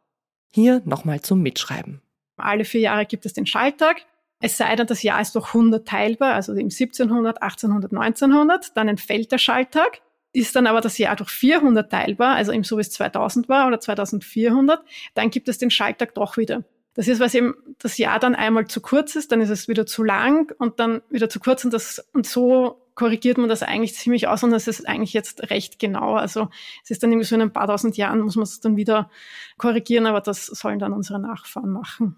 Hier 0.52 0.82
nochmal 0.86 1.22
zum 1.22 1.42
Mitschreiben. 1.42 2.02
Alle 2.38 2.66
vier 2.66 2.82
Jahre 2.82 3.06
gibt 3.06 3.26
es 3.26 3.34
den 3.34 3.46
Schalttag. 3.46 4.06
Es 4.40 4.58
sei 4.58 4.76
denn, 4.76 4.88
das 4.88 5.02
Jahr 5.02 5.20
ist 5.20 5.36
durch 5.36 5.48
100 5.48 5.88
teilbar, 5.88 6.36
also 6.36 6.54
im 6.54 6.66
1700, 6.66 7.42
1800, 7.42 7.92
1900, 7.92 8.78
dann 8.78 8.88
entfällt 8.88 9.32
der 9.32 9.40
Schalttag. 9.40 10.02
Ist 10.32 10.56
dann 10.56 10.68
aber 10.68 10.82
das 10.82 10.98
Jahr 11.00 11.16
durch 11.16 11.32
400 11.32 11.90
teilbar, 11.90 12.36
also 12.36 12.52
eben 12.52 12.64
so 12.64 12.78
wie 12.78 12.82
es 12.82 12.92
2000 12.92 13.50
war 13.50 13.68
oder 13.68 13.80
2400, 13.80 14.84
dann 15.16 15.32
gibt 15.32 15.48
es 15.50 15.58
den 15.58 15.72
Schalttag 15.72 16.14
doch 16.14 16.38
wieder. 16.38 16.64
Das 16.94 17.08
ist, 17.08 17.20
weil 17.20 17.36
eben 17.36 17.56
das 17.80 17.98
Jahr 17.98 18.20
dann 18.20 18.36
einmal 18.36 18.68
zu 18.68 18.82
kurz 18.82 19.16
ist, 19.16 19.32
dann 19.32 19.42
ist 19.42 19.50
es 19.50 19.68
wieder 19.68 19.86
zu 19.86 20.04
lang 20.04 20.54
und 20.60 20.80
dann 20.80 21.02
wieder 21.10 21.30
zu 21.30 21.40
kurz 21.40 21.64
und 21.66 21.74
das, 21.74 22.08
und 22.14 22.28
so 22.28 22.87
korrigiert 22.98 23.38
man 23.38 23.48
das 23.48 23.62
eigentlich 23.62 23.94
ziemlich 23.94 24.28
aus 24.28 24.44
und 24.44 24.50
das 24.50 24.68
ist 24.68 24.88
eigentlich 24.90 25.14
jetzt 25.14 25.52
recht 25.52 25.78
genau. 25.78 26.16
Also 26.16 26.50
es 26.84 26.90
ist 26.90 27.04
dann 27.04 27.12
irgendwie 27.12 27.28
so 27.28 27.36
in 27.36 27.44
ein 27.44 27.54
paar 27.54 27.68
tausend 27.68 27.96
Jahren 27.96 28.22
muss 28.22 28.36
man 28.36 28.44
es 28.44 28.60
dann 28.60 28.76
wieder 28.76 29.10
korrigieren, 29.58 30.08
aber 30.08 30.20
das 30.20 30.48
sollen 30.48 30.80
dann 30.80 30.94
unsere 30.94 31.20
Nachfahren 31.20 31.70
machen. 31.70 32.18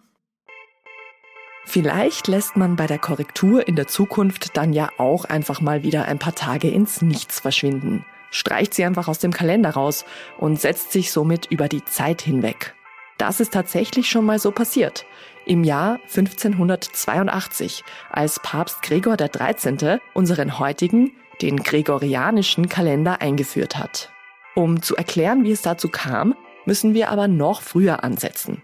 Vielleicht 1.66 2.28
lässt 2.28 2.56
man 2.56 2.78
bei 2.78 2.88
der 2.88 2.98
Korrektur 2.98 3.68
in 3.68 3.76
der 3.76 3.88
Zukunft 3.88 4.56
dann 4.56 4.72
ja 4.72 4.90
auch 4.98 5.26
einfach 5.26 5.60
mal 5.60 5.84
wieder 5.84 6.06
ein 6.06 6.18
paar 6.18 6.34
Tage 6.34 6.70
ins 6.70 7.02
Nichts 7.02 7.42
verschwinden. 7.42 8.06
Streicht 8.32 8.74
sie 8.74 8.86
einfach 8.86 9.10
aus 9.10 9.20
dem 9.20 9.34
Kalender 9.34 9.72
raus 9.72 10.06
und 10.38 10.62
setzt 10.62 10.94
sich 10.94 11.12
somit 11.12 11.48
über 11.48 11.68
die 11.68 11.84
Zeit 11.84 12.22
hinweg. 12.22 12.74
Das 13.20 13.42
ist 13.42 13.54
tatsächlich 13.54 14.10
schon 14.10 14.26
mal 14.26 14.40
so 14.40 14.50
passiert. 14.50 15.06
Im 15.46 15.66
Jahr 15.66 16.00
1582, 16.08 17.84
als 18.10 18.40
Papst 18.40 18.82
Gregor 18.82 19.18
XIII. 19.18 20.00
unseren 20.14 20.58
heutigen, 20.58 21.12
den 21.42 21.58
gregorianischen 21.58 22.70
Kalender 22.70 23.22
eingeführt 23.22 23.78
hat. 23.78 24.10
Um 24.56 24.82
zu 24.82 24.96
erklären, 24.96 25.44
wie 25.44 25.52
es 25.52 25.62
dazu 25.62 25.90
kam, 25.90 26.34
müssen 26.66 26.94
wir 26.94 27.10
aber 27.10 27.28
noch 27.28 27.62
früher 27.62 28.06
ansetzen. 28.06 28.62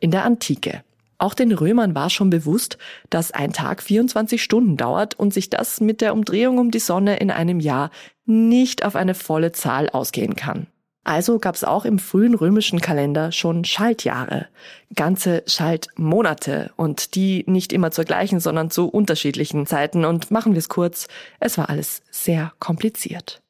In 0.00 0.10
der 0.10 0.24
Antike. 0.24 0.84
Auch 1.18 1.34
den 1.34 1.52
Römern 1.52 1.94
war 1.94 2.08
schon 2.08 2.30
bewusst, 2.30 2.78
dass 3.10 3.32
ein 3.32 3.52
Tag 3.52 3.82
24 3.82 4.42
Stunden 4.42 4.78
dauert 4.78 5.18
und 5.18 5.34
sich 5.34 5.50
das 5.50 5.80
mit 5.80 6.00
der 6.00 6.14
Umdrehung 6.14 6.58
um 6.58 6.70
die 6.70 6.80
Sonne 6.80 7.18
in 7.18 7.30
einem 7.30 7.60
Jahr 7.60 7.90
nicht 8.24 8.82
auf 8.82 8.96
eine 8.96 9.14
volle 9.14 9.52
Zahl 9.52 9.90
ausgehen 9.90 10.36
kann. 10.36 10.68
Also 11.04 11.38
gab 11.40 11.56
es 11.56 11.64
auch 11.64 11.84
im 11.84 11.98
frühen 11.98 12.34
römischen 12.34 12.80
Kalender 12.80 13.32
schon 13.32 13.64
Schaltjahre, 13.64 14.46
ganze 14.94 15.42
Schaltmonate 15.46 16.70
und 16.76 17.16
die 17.16 17.44
nicht 17.48 17.72
immer 17.72 17.90
zur 17.90 18.04
gleichen, 18.04 18.38
sondern 18.38 18.70
zu 18.70 18.88
unterschiedlichen 18.88 19.66
Zeiten. 19.66 20.04
Und 20.04 20.30
machen 20.30 20.52
wir 20.52 20.60
es 20.60 20.68
kurz, 20.68 21.08
es 21.40 21.58
war 21.58 21.68
alles 21.70 22.02
sehr 22.12 22.52
kompliziert. 22.60 23.42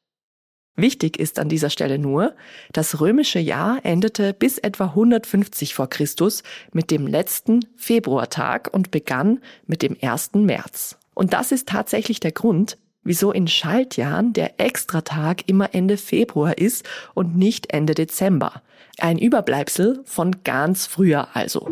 Wichtig 0.75 1.19
ist 1.19 1.37
an 1.37 1.49
dieser 1.49 1.69
Stelle 1.69 1.99
nur, 1.99 2.33
das 2.71 2.99
römische 2.99 3.37
Jahr 3.37 3.79
endete 3.83 4.33
bis 4.33 4.57
etwa 4.57 4.85
150 4.85 5.75
vor 5.75 5.87
Christus 5.87 6.41
mit 6.71 6.89
dem 6.89 7.05
letzten 7.05 7.67
Februartag 7.77 8.73
und 8.73 8.89
begann 8.89 9.39
mit 9.67 9.83
dem 9.83 9.95
1. 10.01 10.31
März. 10.33 10.97
Und 11.13 11.33
das 11.33 11.51
ist 11.51 11.69
tatsächlich 11.69 12.19
der 12.19 12.31
Grund, 12.31 12.79
wieso 13.03 13.31
in 13.31 13.47
Schaltjahren 13.47 14.33
der 14.33 14.59
Extratag 14.59 15.47
immer 15.47 15.73
Ende 15.73 15.97
Februar 15.97 16.57
ist 16.57 16.85
und 17.13 17.35
nicht 17.35 17.73
Ende 17.73 17.93
Dezember. 17.95 18.61
Ein 18.99 19.17
Überbleibsel 19.17 20.01
von 20.05 20.43
ganz 20.43 20.85
früher 20.85 21.35
also. 21.35 21.67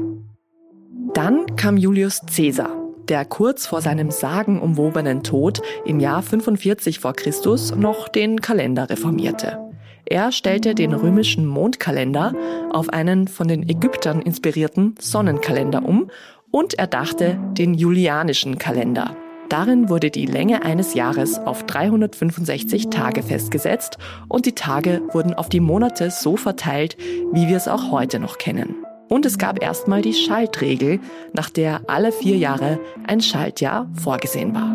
Dann 1.14 1.56
kam 1.56 1.78
Julius 1.78 2.22
Caesar, 2.34 2.76
der 3.08 3.26
kurz 3.26 3.68
vor 3.68 3.82
seinem 3.82 4.12
sagenumwobenen 4.12 5.24
Tod 5.24 5.62
im 5.86 6.00
Jahr 6.00 6.22
45 6.22 7.00
vor 7.00 7.14
Christus 7.14 7.76
noch 7.76 8.08
den 8.08 8.42
Kalender 8.42 8.90
reformierte. 8.90 9.60
Er 10.06 10.32
stellte 10.32 10.76
den 10.76 10.94
römischen 10.94 11.46
Mondkalender 11.46 12.34
auf 12.72 12.90
einen 12.90 13.28
von 13.28 13.48
den 13.48 13.68
Ägyptern 13.70 14.22
inspirierten 14.22 14.96
Sonnenkalender 15.00 15.86
um 15.86 16.10
und 16.52 16.74
erdachte 16.74 17.40
den 17.54 17.74
julianischen 17.74 18.58
Kalender. 18.58 19.16
Darin 19.52 19.90
wurde 19.90 20.12
die 20.12 20.28
Länge 20.28 20.64
eines 20.64 20.94
Jahres 20.94 21.38
auf 21.38 21.66
365 21.66 22.90
Tage 22.90 23.22
festgesetzt 23.22 23.98
und 24.30 24.46
die 24.46 24.56
Tage 24.56 25.02
wurden 25.12 25.34
auf 25.34 25.50
die 25.50 25.60
Monate 25.60 26.10
so 26.10 26.38
verteilt, 26.38 26.96
wie 27.34 27.50
wir 27.50 27.58
es 27.58 27.68
auch 27.68 27.92
heute 27.92 28.22
noch 28.22 28.38
kennen. 28.38 28.86
Und 29.10 29.26
es 29.26 29.38
gab 29.38 29.62
erstmal 29.62 30.02
die 30.02 30.14
Schaltregel, 30.14 31.02
nach 31.34 31.50
der 31.50 31.82
alle 31.88 32.14
vier 32.14 32.38
Jahre 32.38 32.80
ein 33.06 33.20
Schaltjahr 33.20 33.92
vorgesehen 33.94 34.56
war. 34.56 34.74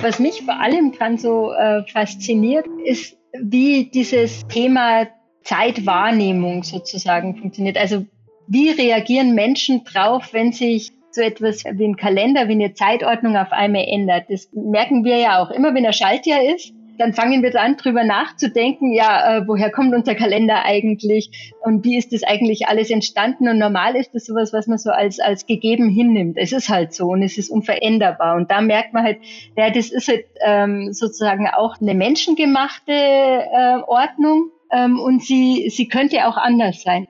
Was 0.00 0.18
mich 0.18 0.42
vor 0.42 0.60
allem 0.60 0.92
dran 0.92 1.16
so 1.16 1.50
äh, 1.52 1.82
fasziniert, 1.90 2.66
ist, 2.84 3.16
wie 3.40 3.86
dieses 3.86 4.46
Thema 4.48 5.06
Zeitwahrnehmung 5.44 6.62
sozusagen 6.62 7.36
funktioniert. 7.36 7.78
Also 7.78 8.04
wie 8.50 8.70
reagieren 8.70 9.34
Menschen 9.36 9.84
drauf, 9.84 10.30
wenn 10.32 10.52
sich 10.52 10.90
so 11.12 11.22
etwas 11.22 11.64
wie 11.64 11.84
ein 11.84 11.96
Kalender, 11.96 12.48
wie 12.48 12.52
eine 12.52 12.74
Zeitordnung 12.74 13.36
auf 13.36 13.52
einmal 13.52 13.84
ändert? 13.86 14.24
Das 14.28 14.48
merken 14.52 15.04
wir 15.04 15.18
ja 15.18 15.40
auch 15.40 15.50
immer, 15.50 15.72
wenn 15.72 15.86
ein 15.86 15.92
Schaltjahr 15.92 16.42
ist. 16.54 16.74
Dann 16.98 17.14
fangen 17.14 17.42
wir 17.42 17.58
an, 17.58 17.76
drüber 17.76 18.04
nachzudenken, 18.04 18.92
ja, 18.92 19.38
äh, 19.38 19.48
woher 19.48 19.70
kommt 19.70 19.94
unser 19.94 20.14
Kalender 20.14 20.64
eigentlich 20.66 21.54
und 21.62 21.82
wie 21.82 21.96
ist 21.96 22.12
das 22.12 22.24
eigentlich 22.24 22.66
alles 22.66 22.90
entstanden? 22.90 23.48
Und 23.48 23.58
normal 23.58 23.96
ist 23.96 24.14
das 24.14 24.26
sowas, 24.26 24.52
was 24.52 24.66
man 24.66 24.76
so 24.76 24.90
als, 24.90 25.18
als 25.18 25.46
gegeben 25.46 25.88
hinnimmt. 25.88 26.36
Es 26.36 26.52
ist 26.52 26.68
halt 26.68 26.92
so 26.92 27.06
und 27.06 27.22
es 27.22 27.38
ist 27.38 27.50
unveränderbar. 27.50 28.36
Und 28.36 28.50
da 28.50 28.60
merkt 28.60 28.92
man 28.92 29.04
halt, 29.04 29.18
ja, 29.56 29.70
das 29.70 29.90
ist 29.90 30.08
halt 30.08 30.26
ähm, 30.44 30.92
sozusagen 30.92 31.48
auch 31.48 31.80
eine 31.80 31.94
menschengemachte 31.94 32.92
äh, 32.92 33.78
Ordnung 33.86 34.50
ähm, 34.70 34.98
und 34.98 35.22
sie, 35.22 35.70
sie 35.70 35.88
könnte 35.88 36.26
auch 36.26 36.36
anders 36.36 36.82
sein. 36.82 37.06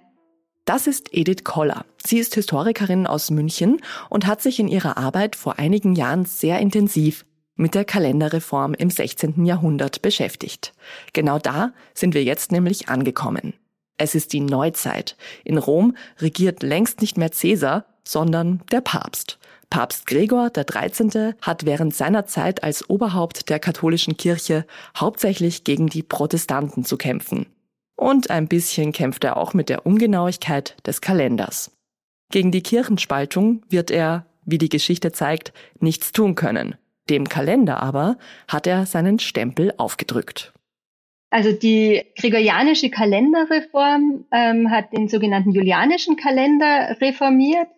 Das 0.71 0.87
ist 0.87 1.13
Edith 1.13 1.43
Koller. 1.43 1.85
Sie 1.97 2.21
ist 2.21 2.37
Historikerin 2.37 3.09
aus 3.09 3.33
München 3.33 3.81
und 4.09 4.29
hat 4.29 4.41
sich 4.41 4.61
in 4.61 4.69
ihrer 4.69 4.99
Arbeit 4.99 5.35
vor 5.35 5.59
einigen 5.59 5.97
Jahren 5.97 6.27
sehr 6.27 6.61
intensiv 6.61 7.27
mit 7.57 7.75
der 7.75 7.85
Kalenderreform 7.85 8.75
im 8.75 8.89
16. 8.89 9.45
Jahrhundert 9.45 10.01
beschäftigt. 10.01 10.73
Genau 11.13 11.41
da 11.41 11.73
sind 11.93 12.15
wir 12.15 12.23
jetzt 12.23 12.53
nämlich 12.53 12.89
angekommen. 12.89 13.55
Es 13.97 14.15
ist 14.15 14.33
die 14.33 14.39
Neuzeit. 14.39 15.17
In 15.43 15.59
Rom 15.59 15.97
regiert 16.21 16.63
längst 16.63 17.01
nicht 17.01 17.19
mehr 17.19 17.31
Caesar, 17.31 17.87
sondern 18.05 18.63
der 18.71 18.81
Papst. 18.81 19.41
Papst 19.71 20.07
Gregor 20.07 20.51
XIII. 20.51 21.35
hat 21.43 21.67
während 21.67 21.97
seiner 21.97 22.27
Zeit 22.27 22.63
als 22.63 22.89
Oberhaupt 22.89 23.49
der 23.49 23.59
katholischen 23.59 24.17
Kirche 24.17 24.65
hauptsächlich 24.97 25.65
gegen 25.65 25.89
die 25.89 26.05
Protestanten 26.05 26.85
zu 26.85 26.97
kämpfen. 26.97 27.47
Und 28.01 28.31
ein 28.31 28.49
bisschen 28.49 28.93
kämpft 28.93 29.25
er 29.25 29.37
auch 29.37 29.53
mit 29.53 29.69
der 29.69 29.85
Ungenauigkeit 29.85 30.75
des 30.87 31.03
Kalenders. 31.03 31.71
Gegen 32.33 32.51
die 32.51 32.63
Kirchenspaltung 32.63 33.61
wird 33.69 33.91
er, 33.91 34.25
wie 34.47 34.57
die 34.57 34.71
Geschichte 34.71 35.13
zeigt, 35.13 35.53
nichts 35.81 36.11
tun 36.11 36.35
können. 36.35 36.77
Dem 37.11 37.29
Kalender 37.29 37.83
aber 37.83 38.17
hat 38.49 38.67
er 38.67 38.87
seinen 38.87 39.19
Stempel 39.19 39.75
aufgedrückt. 39.77 40.55
Also 41.29 41.53
die 41.53 42.07
gregorianische 42.17 42.89
Kalenderreform 42.89 44.25
ähm, 44.33 44.71
hat 44.71 44.95
den 44.95 45.09
sogenannten 45.09 45.53
julianischen 45.53 46.17
Kalender 46.17 46.97
reformiert. 47.03 47.69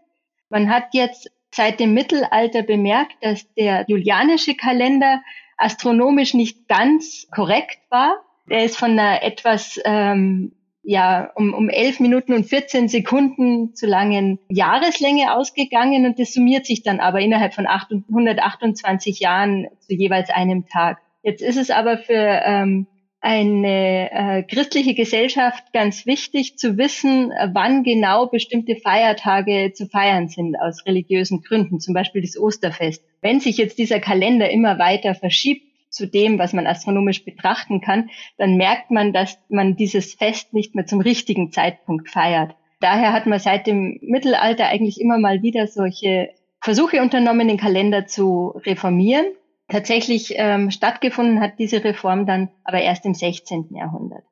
Man 0.51 0.71
hat 0.71 0.85
jetzt 0.93 1.33
seit 1.53 1.81
dem 1.81 1.95
Mittelalter 1.95 2.63
bemerkt, 2.63 3.17
dass 3.23 3.53
der 3.55 3.87
julianische 3.89 4.55
Kalender 4.55 5.21
astronomisch 5.57 6.33
nicht 6.33 6.69
ganz 6.69 7.27
korrekt 7.35 7.81
war. 7.91 8.23
Der 8.49 8.65
ist 8.65 8.77
von 8.77 8.99
einer 8.99 9.23
etwas 9.23 9.81
ähm, 9.85 10.53
ja, 10.83 11.31
um, 11.37 11.55
um 11.55 11.69
11 11.69 12.01
Minuten 12.01 12.33
und 12.33 12.45
14 12.45 12.89
Sekunden 12.89 13.75
zu 13.75 13.87
langen 13.87 14.41
Jahreslänge 14.49 15.35
ausgegangen 15.35 16.07
und 16.07 16.19
das 16.19 16.33
summiert 16.33 16.67
sich 16.67 16.83
dann 16.83 16.99
aber 16.99 17.21
innerhalb 17.21 17.55
von 17.55 17.67
128 17.67 19.21
Jahren 19.21 19.69
zu 19.79 19.95
jeweils 19.95 20.31
einem 20.31 20.67
Tag. 20.67 20.99
Jetzt 21.23 21.41
ist 21.41 21.57
es 21.57 21.71
aber 21.71 21.99
für 21.99 22.43
ähm, 22.45 22.89
eine 23.21 24.11
äh, 24.11 24.43
christliche 24.43 24.95
Gesellschaft 24.95 25.73
ganz 25.73 26.07
wichtig 26.07 26.59
zu 26.59 26.77
wissen, 26.77 27.33
wann 27.53 27.85
genau 27.85 28.27
bestimmte 28.27 28.75
Feiertage 28.75 29.73
zu 29.73 29.87
feiern 29.87 30.27
sind 30.27 30.57
aus 30.57 30.85
religiösen 30.87 31.43
Gründen, 31.43 31.79
zum 31.79 31.95
Beispiel 31.95 32.23
das 32.23 32.37
Osterfest. 32.37 33.05
Wenn 33.21 33.39
sich 33.39 33.59
jetzt 33.59 33.79
dieser 33.79 34.01
Kalender 34.01 34.51
immer 34.51 34.81
weiter 34.81 35.15
verschiebt, 35.15 35.72
zu 35.93 36.07
dem, 36.07 36.39
was 36.39 36.53
man 36.53 36.67
astronomisch 36.67 37.25
betrachten 37.25 37.81
kann, 37.81 38.11
dann 38.39 38.57
merkt 38.57 38.91
man, 38.91 39.13
dass 39.13 39.39
man 39.49 39.77
dieses 39.77 40.15
Fest 40.15 40.53
nicht 40.53 40.75
mehr 40.75 40.87
zum 40.87 41.01
richtigen 41.01 41.53
Zeitpunkt 41.53 42.09
feiert. 42.09 42.57
Daher 42.81 43.13
hat 43.13 43.27
man 43.27 43.39
seit 43.39 43.67
dem 43.67 43.99
Mittelalter 44.03 44.67
eigentlich 44.67 45.01
immer 45.01 45.19
mal 45.19 45.43
wieder 45.43 45.69
solche 45.69 46.31
Versuche 46.61 47.01
unternommen, 47.01 47.47
den 47.47 47.59
Kalender 47.59 48.07
zu 48.07 48.61
reformieren. 48.67 49.27
Tatsächlich 49.69 50.35
ähm, 50.37 50.71
stattgefunden 50.71 51.41
hat 51.41 51.59
diese 51.59 51.85
Reform 51.85 52.27
dann 52.27 52.49
aber 52.65 52.81
erst 52.81 53.05
im 53.07 53.15
16. 53.15 53.69
Jahrhundert. 53.71 54.25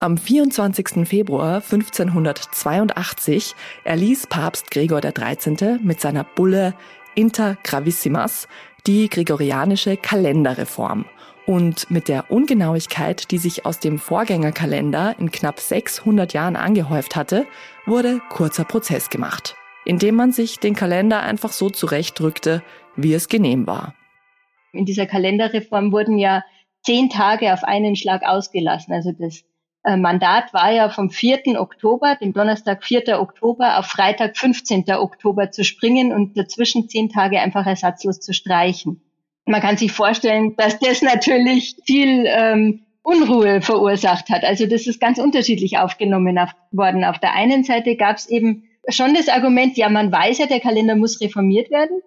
Am 0.00 0.16
24. 0.16 1.08
Februar 1.08 1.56
1582 1.56 3.54
erließ 3.84 4.28
Papst 4.28 4.70
Gregor 4.70 5.00
XIII. 5.00 5.78
mit 5.82 6.00
seiner 6.00 6.24
Bulle 6.24 6.74
Inter 7.16 7.56
Gravissimas 7.64 8.46
die 8.88 9.08
gregorianische 9.10 9.96
Kalenderreform. 9.98 11.04
Und 11.46 11.90
mit 11.90 12.08
der 12.08 12.30
Ungenauigkeit, 12.30 13.30
die 13.30 13.38
sich 13.38 13.64
aus 13.64 13.78
dem 13.78 13.98
Vorgängerkalender 13.98 15.14
in 15.18 15.30
knapp 15.30 15.60
600 15.60 16.32
Jahren 16.32 16.56
angehäuft 16.56 17.14
hatte, 17.14 17.46
wurde 17.86 18.20
kurzer 18.30 18.64
Prozess 18.64 19.08
gemacht, 19.08 19.56
indem 19.84 20.14
man 20.14 20.32
sich 20.32 20.58
den 20.58 20.74
Kalender 20.74 21.20
einfach 21.22 21.52
so 21.52 21.70
zurechtdrückte, 21.70 22.62
wie 22.96 23.14
es 23.14 23.28
genehm 23.28 23.66
war. 23.66 23.94
In 24.72 24.84
dieser 24.84 25.06
Kalenderreform 25.06 25.92
wurden 25.92 26.18
ja 26.18 26.42
zehn 26.82 27.08
Tage 27.08 27.52
auf 27.52 27.64
einen 27.64 27.94
Schlag 27.96 28.22
ausgelassen. 28.24 28.92
Also 28.92 29.12
das 29.12 29.44
Mandat 29.96 30.52
war 30.52 30.70
ja 30.70 30.88
vom 30.90 31.10
4. 31.10 31.60
Oktober, 31.60 32.16
dem 32.20 32.32
Donnerstag 32.32 32.84
4. 32.84 33.20
Oktober, 33.20 33.78
auf 33.78 33.86
Freitag 33.86 34.36
15. 34.36 34.84
Oktober 34.90 35.50
zu 35.50 35.64
springen 35.64 36.12
und 36.12 36.36
dazwischen 36.36 36.88
zehn 36.88 37.08
Tage 37.08 37.40
einfach 37.40 37.66
ersatzlos 37.66 38.20
zu 38.20 38.32
streichen. 38.32 39.00
Man 39.46 39.62
kann 39.62 39.76
sich 39.76 39.92
vorstellen, 39.92 40.56
dass 40.56 40.78
das 40.78 41.00
natürlich 41.00 41.76
viel 41.86 42.24
ähm, 42.26 42.82
Unruhe 43.02 43.62
verursacht 43.62 44.28
hat. 44.28 44.44
Also 44.44 44.66
das 44.66 44.86
ist 44.86 45.00
ganz 45.00 45.18
unterschiedlich 45.18 45.78
aufgenommen 45.78 46.38
worden. 46.72 47.04
Auf 47.04 47.18
der 47.18 47.32
einen 47.32 47.64
Seite 47.64 47.96
gab 47.96 48.16
es 48.16 48.28
eben 48.28 48.64
schon 48.88 49.14
das 49.14 49.28
Argument, 49.28 49.78
ja, 49.78 49.88
man 49.88 50.12
weiß 50.12 50.38
ja, 50.38 50.46
der 50.46 50.60
Kalender 50.60 50.96
muss 50.96 51.20
reformiert 51.20 51.70
werden. 51.70 52.02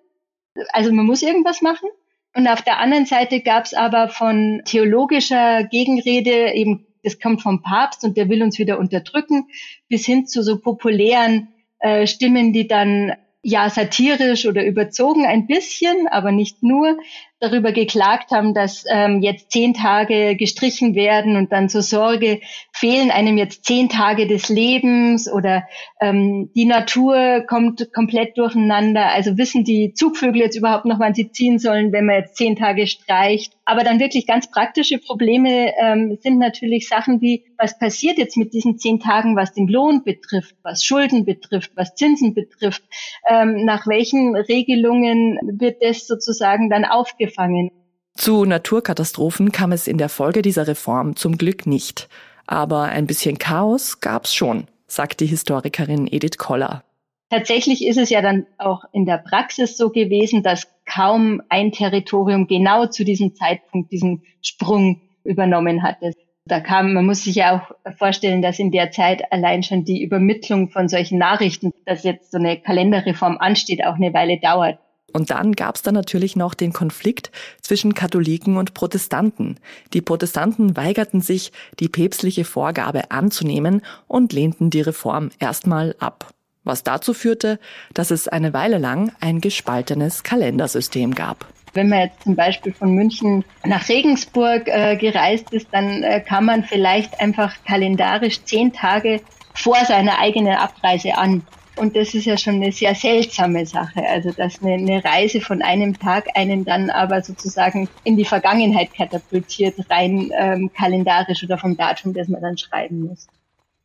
Also 0.73 0.91
man 0.91 1.05
muss 1.05 1.23
irgendwas 1.23 1.61
machen. 1.61 1.89
Und 2.35 2.47
auf 2.47 2.61
der 2.61 2.79
anderen 2.79 3.05
Seite 3.05 3.41
gab 3.41 3.65
es 3.65 3.73
aber 3.73 4.09
von 4.09 4.61
theologischer 4.65 5.63
Gegenrede 5.63 6.53
eben 6.53 6.85
das 7.03 7.19
kommt 7.19 7.41
vom 7.41 7.61
Papst 7.61 8.03
und 8.03 8.17
der 8.17 8.29
will 8.29 8.43
uns 8.43 8.59
wieder 8.59 8.79
unterdrücken, 8.79 9.47
bis 9.87 10.05
hin 10.05 10.27
zu 10.27 10.43
so 10.43 10.59
populären 10.59 11.49
äh, 11.79 12.07
Stimmen, 12.07 12.53
die 12.53 12.67
dann 12.67 13.13
ja 13.43 13.69
satirisch 13.69 14.45
oder 14.45 14.65
überzogen 14.65 15.25
ein 15.25 15.47
bisschen, 15.47 16.07
aber 16.07 16.31
nicht 16.31 16.61
nur, 16.63 16.97
darüber 17.41 17.71
geklagt 17.71 18.29
haben, 18.31 18.53
dass 18.53 18.85
ähm, 18.87 19.21
jetzt 19.21 19.51
zehn 19.51 19.73
Tage 19.73 20.35
gestrichen 20.35 20.93
werden 20.93 21.35
und 21.35 21.51
dann 21.51 21.69
zur 21.69 21.81
Sorge 21.81 22.39
fehlen 22.71 23.09
einem 23.09 23.37
jetzt 23.37 23.65
zehn 23.65 23.89
Tage 23.89 24.27
des 24.27 24.47
Lebens 24.47 25.29
oder 25.29 25.63
ähm, 25.99 26.51
die 26.55 26.65
Natur 26.65 27.43
kommt 27.47 27.91
komplett 27.93 28.37
durcheinander. 28.37 29.07
Also 29.11 29.39
wissen 29.39 29.63
die 29.63 29.93
Zugvögel 29.95 30.43
jetzt 30.43 30.55
überhaupt 30.55 30.85
noch, 30.85 30.99
wann 30.99 31.15
sie 31.15 31.31
ziehen 31.31 31.57
sollen, 31.57 31.91
wenn 31.91 32.05
man 32.05 32.17
jetzt 32.17 32.37
zehn 32.37 32.55
Tage 32.55 32.85
streicht. 32.85 33.53
Aber 33.65 33.83
dann 33.83 33.99
wirklich 33.99 34.27
ganz 34.27 34.51
praktische 34.51 34.99
Probleme 34.99 35.73
ähm, 35.81 36.19
sind 36.21 36.37
natürlich 36.37 36.87
Sachen 36.87 37.21
wie, 37.21 37.45
was 37.57 37.79
passiert 37.79 38.19
jetzt 38.19 38.37
mit 38.37 38.53
diesen 38.53 38.77
zehn 38.77 38.99
Tagen, 38.99 39.35
was 39.35 39.53
den 39.53 39.67
Lohn 39.67 40.03
betrifft, 40.03 40.55
was 40.61 40.83
Schulden 40.83 41.25
betrifft, 41.25 41.71
was 41.75 41.95
Zinsen 41.95 42.35
betrifft, 42.35 42.83
ähm, 43.27 43.65
nach 43.65 43.87
welchen 43.87 44.35
Regelungen 44.35 45.39
wird 45.41 45.81
das 45.81 46.05
sozusagen 46.05 46.69
dann 46.69 46.85
aufgefangen 46.85 47.30
angefangen. 47.37 47.71
Zu 48.15 48.45
Naturkatastrophen 48.45 49.51
kam 49.51 49.71
es 49.71 49.87
in 49.87 49.97
der 49.97 50.09
Folge 50.09 50.41
dieser 50.41 50.67
Reform 50.67 51.15
zum 51.15 51.37
Glück 51.37 51.65
nicht. 51.65 52.09
Aber 52.45 52.83
ein 52.83 53.07
bisschen 53.07 53.37
Chaos 53.37 54.01
gab's 54.01 54.33
schon, 54.33 54.67
sagt 54.87 55.21
die 55.21 55.27
Historikerin 55.27 56.07
Edith 56.11 56.37
Koller. 56.37 56.83
Tatsächlich 57.29 57.87
ist 57.87 57.97
es 57.97 58.09
ja 58.09 58.21
dann 58.21 58.45
auch 58.57 58.83
in 58.91 59.05
der 59.05 59.17
Praxis 59.17 59.77
so 59.77 59.89
gewesen, 59.89 60.43
dass 60.43 60.67
kaum 60.85 61.41
ein 61.47 61.71
Territorium 61.71 62.47
genau 62.47 62.87
zu 62.87 63.05
diesem 63.05 63.33
Zeitpunkt 63.35 63.91
diesen 63.93 64.23
Sprung 64.41 64.99
übernommen 65.23 65.81
hatte. 65.81 66.11
Da 66.45 66.59
kam, 66.59 66.93
man 66.93 67.05
muss 67.05 67.23
sich 67.23 67.35
ja 67.35 67.55
auch 67.55 67.95
vorstellen, 67.97 68.41
dass 68.41 68.59
in 68.59 68.71
der 68.71 68.91
Zeit 68.91 69.31
allein 69.31 69.63
schon 69.63 69.85
die 69.85 70.03
Übermittlung 70.03 70.69
von 70.69 70.89
solchen 70.89 71.19
Nachrichten, 71.19 71.71
dass 71.85 72.03
jetzt 72.03 72.31
so 72.31 72.37
eine 72.37 72.59
Kalenderreform 72.59 73.37
ansteht, 73.37 73.85
auch 73.85 73.95
eine 73.95 74.13
Weile 74.13 74.37
dauert. 74.39 74.79
Und 75.13 75.31
dann 75.31 75.53
gab 75.53 75.75
es 75.75 75.81
da 75.81 75.91
natürlich 75.91 76.35
noch 76.35 76.53
den 76.53 76.73
Konflikt 76.73 77.31
zwischen 77.61 77.93
Katholiken 77.93 78.57
und 78.57 78.73
Protestanten. 78.73 79.57
Die 79.93 80.01
Protestanten 80.01 80.75
weigerten 80.75 81.21
sich, 81.21 81.51
die 81.79 81.89
päpstliche 81.89 82.45
Vorgabe 82.45 83.11
anzunehmen 83.11 83.81
und 84.07 84.33
lehnten 84.33 84.69
die 84.69 84.81
Reform 84.81 85.29
erstmal 85.39 85.95
ab. 85.99 86.33
Was 86.63 86.83
dazu 86.83 87.13
führte, 87.13 87.59
dass 87.93 88.11
es 88.11 88.27
eine 88.27 88.53
Weile 88.53 88.77
lang 88.77 89.11
ein 89.19 89.41
gespaltenes 89.41 90.23
Kalendersystem 90.23 91.15
gab. 91.15 91.47
Wenn 91.73 91.89
man 91.89 91.99
jetzt 91.99 92.23
zum 92.23 92.35
Beispiel 92.35 92.73
von 92.73 92.93
München 92.93 93.45
nach 93.65 93.87
Regensburg 93.87 94.67
äh, 94.67 94.97
gereist 94.97 95.53
ist, 95.53 95.67
dann 95.71 96.03
äh, 96.03 96.19
kann 96.19 96.45
man 96.45 96.63
vielleicht 96.63 97.19
einfach 97.19 97.55
kalendarisch 97.65 98.43
zehn 98.43 98.73
Tage 98.73 99.21
vor 99.53 99.77
seiner 99.85 100.19
eigenen 100.19 100.55
Abreise 100.55 101.17
an. 101.17 101.43
Und 101.81 101.95
das 101.95 102.13
ist 102.13 102.25
ja 102.25 102.37
schon 102.37 102.57
eine 102.57 102.71
sehr 102.71 102.93
seltsame 102.93 103.65
Sache. 103.65 104.07
Also, 104.07 104.29
dass 104.31 104.61
eine, 104.61 104.73
eine, 104.73 105.03
Reise 105.03 105.41
von 105.41 105.63
einem 105.63 105.97
Tag 105.97 106.27
einen 106.35 106.63
dann 106.63 106.91
aber 106.91 107.23
sozusagen 107.23 107.89
in 108.03 108.17
die 108.17 108.23
Vergangenheit 108.23 108.93
katapultiert, 108.93 109.89
rein 109.89 110.31
ähm, 110.37 110.71
kalendarisch 110.71 111.43
oder 111.43 111.57
vom 111.57 111.75
Datum, 111.75 112.13
das 112.13 112.27
man 112.27 112.39
dann 112.39 112.59
schreiben 112.59 113.07
muss. 113.07 113.25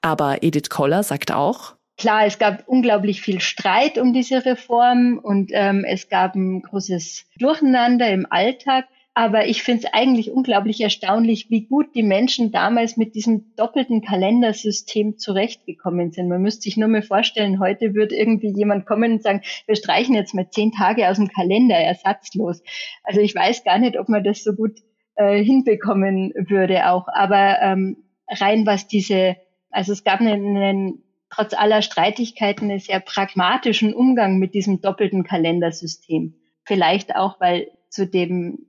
Aber 0.02 0.42
Edith 0.42 0.68
Koller 0.68 1.04
sagt 1.04 1.32
auch, 1.32 1.74
Klar, 1.96 2.26
es 2.26 2.38
gab 2.38 2.68
unglaublich 2.68 3.22
viel 3.22 3.40
Streit 3.40 3.96
um 3.96 4.12
diese 4.12 4.44
Reform 4.44 5.18
und 5.22 5.50
ähm, 5.54 5.82
es 5.88 6.10
gab 6.10 6.34
ein 6.34 6.60
großes 6.60 7.24
Durcheinander 7.38 8.10
im 8.10 8.26
Alltag. 8.28 8.84
Aber 9.18 9.46
ich 9.46 9.62
finde 9.62 9.87
es 9.87 9.94
eigentlich 9.94 10.30
unglaublich 10.30 10.78
erstaunlich, 10.82 11.49
wie 11.49 11.64
gut 11.64 11.94
die 11.94 12.02
Menschen 12.02 12.52
damals 12.52 12.99
mit 12.99 13.14
diesem 13.14 13.56
doppelten 13.56 14.02
Kalendersystem 14.02 15.16
zurechtgekommen 15.16 16.12
sind. 16.12 16.28
Man 16.28 16.42
müsste 16.42 16.64
sich 16.64 16.76
nur 16.76 16.88
mal 16.88 17.00
vorstellen, 17.00 17.58
heute 17.58 17.94
wird 17.94 18.12
irgendwie 18.12 18.52
jemand 18.54 18.85
kommen 18.85 19.12
und 19.12 19.23
sagen, 19.23 19.40
wir 19.66 19.75
streichen 19.75 20.14
jetzt 20.14 20.35
mal 20.35 20.50
zehn 20.50 20.70
Tage 20.70 21.08
aus 21.08 21.16
dem 21.16 21.28
Kalender 21.28 21.76
ersatzlos. 21.76 22.62
Also 23.04 23.23
ich 23.23 23.35
weiß 23.35 23.64
gar 23.64 23.78
nicht, 23.78 23.99
ob 23.99 24.11
man 24.11 24.23
das 24.23 24.44
so 24.44 24.52
gut 24.52 24.80
äh, 25.14 25.42
hinbekommen 25.42 26.35
würde 26.37 26.90
auch. 26.90 27.08
Aber 27.08 27.58
ähm, 27.62 28.04
rein 28.28 28.66
was 28.66 28.87
diese, 28.87 29.37
also 29.70 29.92
es 29.92 30.04
gab 30.04 30.20
einen, 30.20 30.58
einen 30.58 31.02
trotz 31.30 31.54
aller 31.54 31.80
Streitigkeiten 31.80 32.68
einen 32.70 32.80
sehr 32.80 33.00
pragmatischen 33.00 33.94
Umgang 33.94 34.38
mit 34.38 34.52
diesem 34.52 34.82
doppelten 34.82 35.25
Kalendersystem. 35.25 36.35
Vielleicht 36.66 37.16
auch, 37.16 37.40
weil 37.40 37.68
zu 37.88 38.06
dem 38.06 38.66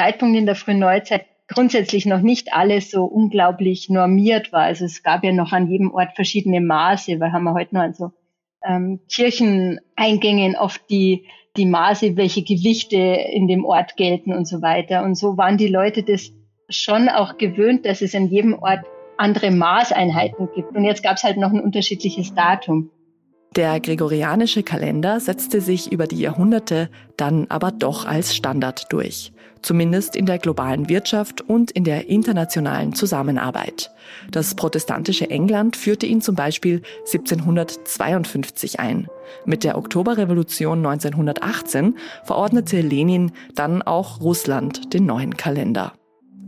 Zeitpunkt 0.00 0.34
in 0.34 0.46
der 0.46 0.54
frühen 0.54 0.78
Neuzeit 0.78 1.26
grundsätzlich 1.46 2.06
noch 2.06 2.22
nicht 2.22 2.54
alles 2.54 2.90
so 2.90 3.04
unglaublich 3.04 3.90
normiert 3.90 4.50
war. 4.50 4.62
Also 4.62 4.86
es 4.86 5.02
gab 5.02 5.24
ja 5.24 5.32
noch 5.32 5.52
an 5.52 5.70
jedem 5.70 5.92
Ort 5.92 6.14
verschiedene 6.14 6.62
Maße, 6.62 7.20
weil 7.20 7.32
haben 7.32 7.44
wir 7.44 7.52
heute 7.52 7.74
noch 7.74 7.82
an 7.82 7.92
so 7.92 8.10
ähm, 8.66 9.00
Kircheneingängen 9.12 10.56
oft 10.56 10.80
die, 10.88 11.26
die 11.58 11.66
Maße, 11.66 12.16
welche 12.16 12.42
Gewichte 12.42 12.96
in 12.96 13.46
dem 13.46 13.66
Ort 13.66 13.96
gelten 13.96 14.32
und 14.32 14.48
so 14.48 14.62
weiter. 14.62 15.04
Und 15.04 15.16
so 15.16 15.36
waren 15.36 15.58
die 15.58 15.68
Leute 15.68 16.02
das 16.02 16.32
schon 16.70 17.10
auch 17.10 17.36
gewöhnt, 17.36 17.84
dass 17.84 18.00
es 18.00 18.14
in 18.14 18.28
jedem 18.28 18.54
Ort 18.54 18.86
andere 19.18 19.50
Maßeinheiten 19.50 20.48
gibt. 20.54 20.74
Und 20.74 20.84
jetzt 20.84 21.02
gab 21.02 21.18
es 21.18 21.24
halt 21.24 21.36
noch 21.36 21.52
ein 21.52 21.60
unterschiedliches 21.60 22.34
Datum. 22.34 22.90
Der 23.56 23.80
gregorianische 23.80 24.62
Kalender 24.62 25.18
setzte 25.18 25.60
sich 25.60 25.90
über 25.90 26.06
die 26.06 26.20
Jahrhunderte 26.20 26.88
dann 27.16 27.46
aber 27.48 27.72
doch 27.72 28.06
als 28.06 28.34
Standard 28.34 28.92
durch 28.92 29.32
zumindest 29.62 30.16
in 30.16 30.26
der 30.26 30.38
globalen 30.38 30.88
Wirtschaft 30.88 31.42
und 31.42 31.70
in 31.70 31.84
der 31.84 32.08
internationalen 32.08 32.94
Zusammenarbeit. 32.94 33.90
Das 34.30 34.54
protestantische 34.54 35.30
England 35.30 35.76
führte 35.76 36.06
ihn 36.06 36.20
zum 36.20 36.34
Beispiel 36.34 36.82
1752 37.12 38.80
ein. 38.80 39.08
Mit 39.44 39.64
der 39.64 39.78
Oktoberrevolution 39.78 40.78
1918 40.78 41.96
verordnete 42.24 42.80
Lenin 42.80 43.32
dann 43.54 43.82
auch 43.82 44.20
Russland 44.20 44.92
den 44.94 45.06
neuen 45.06 45.36
Kalender. 45.36 45.92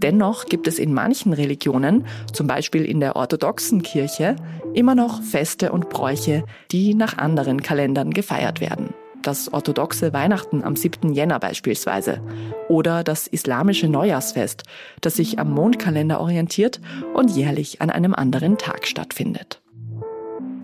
Dennoch 0.02 0.46
gibt 0.46 0.66
es 0.66 0.78
in 0.78 0.92
manchen 0.92 1.32
Religionen, 1.32 2.06
zum 2.32 2.46
Beispiel 2.46 2.84
in 2.84 3.00
der 3.00 3.16
orthodoxen 3.16 3.82
Kirche, 3.82 4.36
immer 4.74 4.94
noch 4.94 5.22
Feste 5.22 5.72
und 5.72 5.88
Bräuche, 5.88 6.44
die 6.70 6.94
nach 6.94 7.18
anderen 7.18 7.62
Kalendern 7.62 8.10
gefeiert 8.10 8.60
werden 8.60 8.94
das 9.22 9.52
orthodoxe 9.52 10.12
Weihnachten 10.12 10.62
am 10.62 10.76
7. 10.76 11.12
Jänner 11.12 11.38
beispielsweise 11.38 12.20
oder 12.68 13.04
das 13.04 13.26
islamische 13.26 13.88
Neujahrsfest, 13.88 14.64
das 15.00 15.14
sich 15.14 15.38
am 15.38 15.52
Mondkalender 15.52 16.20
orientiert 16.20 16.80
und 17.14 17.30
jährlich 17.30 17.80
an 17.80 17.90
einem 17.90 18.14
anderen 18.14 18.58
Tag 18.58 18.86
stattfindet. 18.86 19.61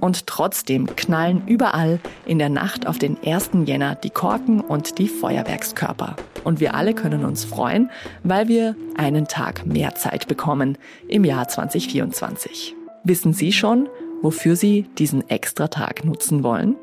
Und 0.01 0.27
trotzdem 0.27 0.87
knallen 0.95 1.43
überall 1.47 1.99
in 2.27 2.39
der 2.39 2.49
Nacht 2.49 2.87
auf 2.87 2.99
den 2.99 3.17
1. 3.25 3.51
Jänner 3.65 3.95
die 3.97 4.11
Korken 4.11 4.61
und 4.61 4.99
die 4.99 5.09
Feuerwerkskörper. 5.09 6.17
Und 6.45 6.61
wir 6.61 6.75
alle 6.75 6.95
können 6.95 7.25
uns 7.25 7.45
freuen, 7.45 7.91
weil 8.23 8.49
wir 8.49 8.77
einen 8.97 9.27
Tag 9.27 9.67
mehr 9.67 9.95
Zeit 9.95 10.29
bekommen 10.29 10.79
im 11.09 11.25
Jahr 11.25 11.49
2024. 11.49 12.75
Wissen 13.05 13.33
Sie 13.33 13.53
schon, 13.53 13.89
wofür 14.23 14.57
Sie 14.57 14.87
diesen 14.99 15.29
extra 15.29 15.69
Tag 15.69 16.05
nutzen 16.05 16.43
wollen? 16.43 16.77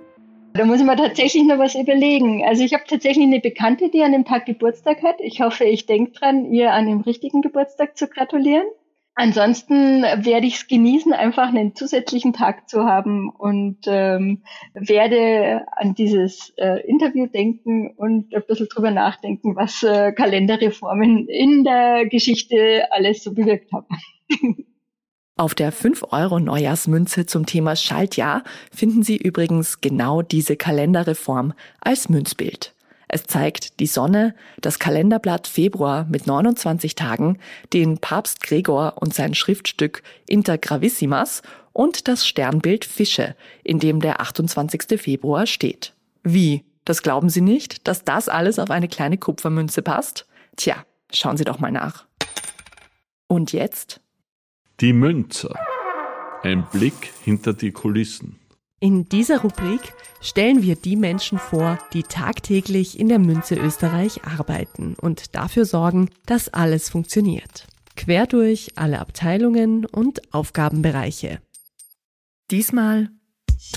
Da 0.54 0.64
muss 0.64 0.80
ich 0.80 0.86
mir 0.86 0.96
tatsächlich 0.96 1.44
noch 1.44 1.60
was 1.60 1.76
überlegen. 1.76 2.46
Also 2.48 2.64
ich 2.64 2.74
habe 2.74 2.86
tatsächlich 2.88 3.26
eine 3.26 3.42
Bekannte, 3.42 3.90
die 3.90 4.02
an 4.04 4.14
dem 4.14 4.24
Tag 4.24 4.46
Geburtstag 4.46 5.04
hat. 5.04 5.18
Ich 5.20 5.42
hoffe, 5.42 5.66
ich 5.66 5.86
denke 5.86 6.14
dran, 6.14 6.50
ihr 6.52 6.72
an 6.72 6.88
dem 6.88 7.02
richtigen 7.02 7.42
Geburtstag 7.42 7.98
zu 7.98 8.08
gratulieren. 8.08 8.66
Ansonsten 9.18 10.04
werde 10.04 10.46
ich 10.46 10.56
es 10.56 10.68
genießen, 10.68 11.14
einfach 11.14 11.48
einen 11.48 11.74
zusätzlichen 11.74 12.34
Tag 12.34 12.70
zu 12.70 12.84
haben 12.84 13.30
und 13.30 13.78
ähm, 13.86 14.44
werde 14.74 15.66
an 15.78 15.96
dieses 15.96 16.54
äh, 16.58 16.86
Interview 16.86 17.26
denken 17.26 17.92
und 17.96 18.36
ein 18.36 18.44
bisschen 18.46 18.68
drüber 18.68 18.92
nachdenken, 18.92 19.56
was 19.56 19.84
äh, 19.84 20.12
Kalenderreformen 20.12 21.30
in 21.30 21.64
der 21.64 22.08
Geschichte 22.10 22.88
alles 22.92 23.24
so 23.24 23.34
bewirkt 23.34 23.72
haben. 23.72 23.88
Auf 25.38 25.56
der 25.56 25.72
5-Euro-Neujahrsmünze 25.72 27.26
zum 27.26 27.46
Thema 27.46 27.78
Schaltjahr 27.78 28.44
finden 28.74 29.04
Sie 29.04 29.18
übrigens 29.18 29.80
genau 29.80 30.22
diese 30.22 30.58
Kalenderreform 30.58 31.54
als 31.80 32.10
Münzbild. 32.10 32.75
Es 33.16 33.24
zeigt 33.24 33.80
die 33.80 33.88
Sonne, 33.88 34.36
das 34.60 34.78
Kalenderblatt 34.78 35.48
Februar 35.48 36.06
mit 36.10 36.28
29 36.28 36.96
Tagen, 36.96 37.40
den 37.72 37.98
Papst 38.00 38.44
Gregor 38.44 38.96
und 38.98 39.14
sein 39.14 39.34
Schriftstück 39.34 40.04
Inter 40.28 40.58
Gravissimas 40.58 41.42
und 41.72 42.10
das 42.10 42.28
Sternbild 42.28 42.84
Fische, 42.84 43.38
in 43.64 43.80
dem 43.80 44.02
der 44.02 44.20
28. 44.20 45.00
Februar 45.00 45.48
steht. 45.48 45.94
Wie? 46.24 46.66
Das 46.84 47.04
glauben 47.04 47.30
Sie 47.30 47.40
nicht, 47.40 47.88
dass 47.88 48.04
das 48.04 48.28
alles 48.28 48.60
auf 48.60 48.70
eine 48.70 48.90
kleine 48.90 49.18
Kupfermünze 49.18 49.82
passt? 49.82 50.28
Tja, 50.58 50.76
schauen 51.10 51.38
Sie 51.38 51.46
doch 51.46 51.60
mal 51.60 51.72
nach. 51.72 52.04
Und 53.28 53.54
jetzt? 53.54 54.02
Die 54.82 54.92
Münzer. 54.92 55.56
Ein 56.44 56.68
Blick 56.70 57.14
hinter 57.24 57.54
die 57.54 57.72
Kulissen. 57.72 58.42
In 58.82 59.08
dieser 59.08 59.40
Rubrik 59.40 59.94
stellen 60.22 60.62
wir 60.62 60.76
die 60.76 60.98
Menschen 60.98 61.40
vor, 61.40 61.80
die 61.94 62.04
tagtäglich 62.04 63.00
in 63.00 63.08
der 63.08 63.20
Münze 63.20 63.56
Österreich 63.56 64.26
arbeiten 64.26 64.96
und 65.00 65.34
dafür 65.34 65.66
sorgen, 65.66 66.10
dass 66.26 66.50
alles 66.50 66.90
funktioniert. 66.90 67.68
Quer 67.96 68.28
durch 68.28 68.74
alle 68.76 69.00
Abteilungen 69.00 69.86
und 69.86 70.34
Aufgabenbereiche. 70.34 71.40
Diesmal. 72.52 73.10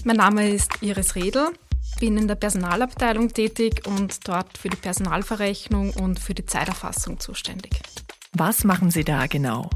Mein 0.04 0.16
Name 0.16 0.50
ist 0.50 0.82
Iris 0.82 1.14
Redl, 1.14 1.52
bin 2.00 2.18
in 2.18 2.26
der 2.26 2.34
Personalabteilung 2.34 3.32
tätig 3.32 3.86
und 3.86 4.26
dort 4.26 4.58
für 4.58 4.68
die 4.68 4.76
Personalverrechnung 4.76 5.92
und 5.92 6.18
für 6.18 6.34
die 6.34 6.44
Zeiterfassung 6.44 7.20
zuständig. 7.20 7.80
Was 8.32 8.64
machen 8.64 8.90
Sie 8.90 9.04
da 9.04 9.26
genau? 9.26 9.70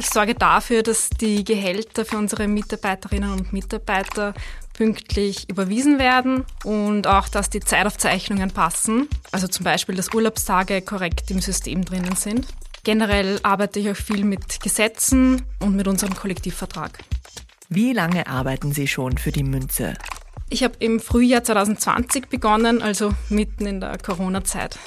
Ich 0.00 0.10
sorge 0.10 0.36
dafür, 0.36 0.84
dass 0.84 1.10
die 1.10 1.42
Gehälter 1.42 2.04
für 2.04 2.18
unsere 2.18 2.46
Mitarbeiterinnen 2.46 3.32
und 3.32 3.52
Mitarbeiter 3.52 4.32
pünktlich 4.72 5.50
überwiesen 5.50 5.98
werden 5.98 6.44
und 6.62 7.08
auch, 7.08 7.28
dass 7.28 7.50
die 7.50 7.58
Zeitaufzeichnungen 7.58 8.52
passen. 8.52 9.08
Also 9.32 9.48
zum 9.48 9.64
Beispiel, 9.64 9.96
dass 9.96 10.14
Urlaubstage 10.14 10.82
korrekt 10.82 11.32
im 11.32 11.40
System 11.40 11.84
drinnen 11.84 12.14
sind. 12.14 12.46
Generell 12.84 13.40
arbeite 13.42 13.80
ich 13.80 13.90
auch 13.90 13.96
viel 13.96 14.24
mit 14.24 14.60
Gesetzen 14.60 15.42
und 15.58 15.74
mit 15.74 15.88
unserem 15.88 16.14
Kollektivvertrag. 16.14 17.00
Wie 17.68 17.92
lange 17.92 18.28
arbeiten 18.28 18.70
Sie 18.70 18.86
schon 18.86 19.18
für 19.18 19.32
die 19.32 19.42
Münze? 19.42 19.94
Ich 20.48 20.62
habe 20.62 20.74
im 20.78 21.00
Frühjahr 21.00 21.42
2020 21.42 22.28
begonnen, 22.28 22.82
also 22.82 23.12
mitten 23.30 23.66
in 23.66 23.80
der 23.80 23.98
Corona-Zeit. 23.98 24.78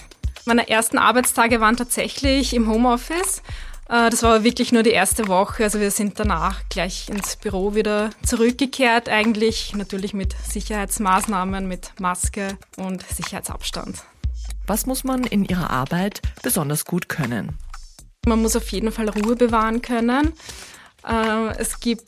Meine 0.46 0.70
ersten 0.70 0.98
Arbeitstage 0.98 1.60
waren 1.60 1.76
tatsächlich 1.76 2.56
im 2.56 2.68
Homeoffice 2.68 3.44
das 3.92 4.24
war 4.24 4.46
wirklich 4.46 4.72
nur 4.72 4.84
die 4.84 4.92
erste 4.92 5.28
Woche. 5.28 5.66
Also 5.66 5.82
wir 5.82 5.92
sind 5.92 6.18
danach 6.18 6.62
gleich 6.70 7.10
ins 7.10 7.36
Büro 7.36 7.76
wieder 7.76 8.12
zurückgekehrt, 8.24 9.10
eigentlich 9.10 9.76
natürlich 9.76 10.14
mit 10.14 10.34
Sicherheitsmaßnahmen, 10.48 11.68
mit 11.68 11.92
Maske 12.00 12.58
und 12.78 13.04
Sicherheitsabstand. 13.06 14.02
Was 14.66 14.86
muss 14.86 15.04
man 15.04 15.26
in 15.26 15.44
Ihrer 15.44 15.72
Arbeit 15.72 16.22
besonders 16.42 16.86
gut 16.86 17.10
können? 17.10 17.58
Man 18.26 18.42
muss 18.42 18.56
auf 18.56 18.72
jeden 18.72 18.94
Fall 18.94 19.10
Ruhe 19.10 19.36
bewahren 19.36 19.82
können. 19.82 20.32
Äh, 21.06 21.58
es 21.58 21.82
gibt 21.82 22.08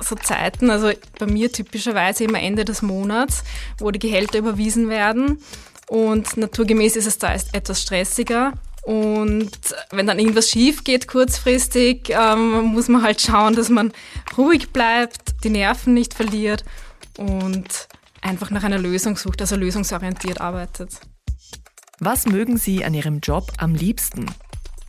so 0.00 0.14
Zeiten, 0.14 0.70
also 0.70 0.92
bei 1.18 1.26
mir 1.26 1.52
typischerweise 1.52 2.24
immer 2.24 2.40
Ende 2.40 2.64
des 2.64 2.80
Monats, 2.80 3.44
wo 3.78 3.90
die 3.90 3.98
Gehälter 3.98 4.38
überwiesen 4.38 4.88
werden. 4.88 5.42
und 5.88 6.36
naturgemäß 6.36 6.96
ist 6.96 7.06
es 7.06 7.18
da 7.18 7.34
etwas 7.34 7.82
stressiger. 7.82 8.54
Und 8.86 9.50
wenn 9.90 10.06
dann 10.06 10.20
irgendwas 10.20 10.48
schief 10.48 10.84
geht 10.84 11.08
kurzfristig, 11.08 12.08
ähm, 12.10 12.66
muss 12.66 12.86
man 12.86 13.02
halt 13.02 13.20
schauen, 13.20 13.56
dass 13.56 13.68
man 13.68 13.92
ruhig 14.38 14.70
bleibt, 14.70 15.42
die 15.42 15.50
Nerven 15.50 15.92
nicht 15.92 16.14
verliert 16.14 16.64
und 17.18 17.88
einfach 18.22 18.52
nach 18.52 18.62
einer 18.62 18.78
Lösung 18.78 19.16
sucht, 19.16 19.40
also 19.40 19.56
lösungsorientiert 19.56 20.40
arbeitet. 20.40 21.00
Was 21.98 22.26
mögen 22.26 22.58
Sie 22.58 22.84
an 22.84 22.94
Ihrem 22.94 23.18
Job 23.18 23.50
am 23.58 23.74
liebsten? 23.74 24.26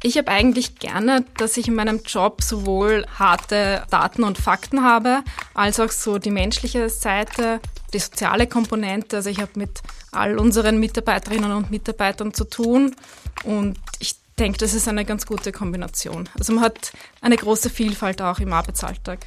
Ich 0.04 0.18
habe 0.18 0.30
eigentlich 0.30 0.76
gerne, 0.76 1.26
dass 1.38 1.58
ich 1.58 1.68
in 1.68 1.76
meinem 1.76 2.02
Job 2.04 2.44
sowohl 2.44 3.06
harte 3.18 3.84
Daten 3.90 4.24
und 4.24 4.38
Fakten 4.38 4.84
habe, 4.84 5.24
als 5.56 5.80
auch 5.80 5.90
so 5.90 6.20
die 6.20 6.30
menschliche 6.30 6.88
Seite, 6.90 7.60
die 7.94 8.00
soziale 8.00 8.46
Komponente. 8.46 9.18
Also 9.18 9.30
ich 9.30 9.40
habe 9.40 9.52
mit 9.56 9.82
all 10.12 10.38
unseren 10.38 10.80
Mitarbeiterinnen 10.80 11.52
und 11.52 11.72
Mitarbeitern 11.72 12.34
zu 12.34 12.44
tun 12.44 12.96
und 13.44 13.80
ich 14.00 14.16
denke, 14.38 14.60
das 14.60 14.76
ist 14.76 14.88
eine 14.88 15.04
ganz 15.04 15.26
gute 15.26 15.52
Kombination. 15.52 16.30
Also 16.38 16.54
man 16.54 16.64
hat 16.64 16.94
eine 17.22 17.36
große 17.36 17.72
Vielfalt 17.72 18.22
auch 18.22 18.40
im 18.40 18.54
Arbeitsalltag. 18.54 19.20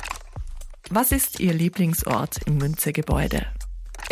Was 0.91 1.11
ist 1.11 1.41
Ihr 1.41 1.53
Lieblingsort 1.53 2.39
im 2.47 2.59
Münze-Gebäude? 2.59 3.47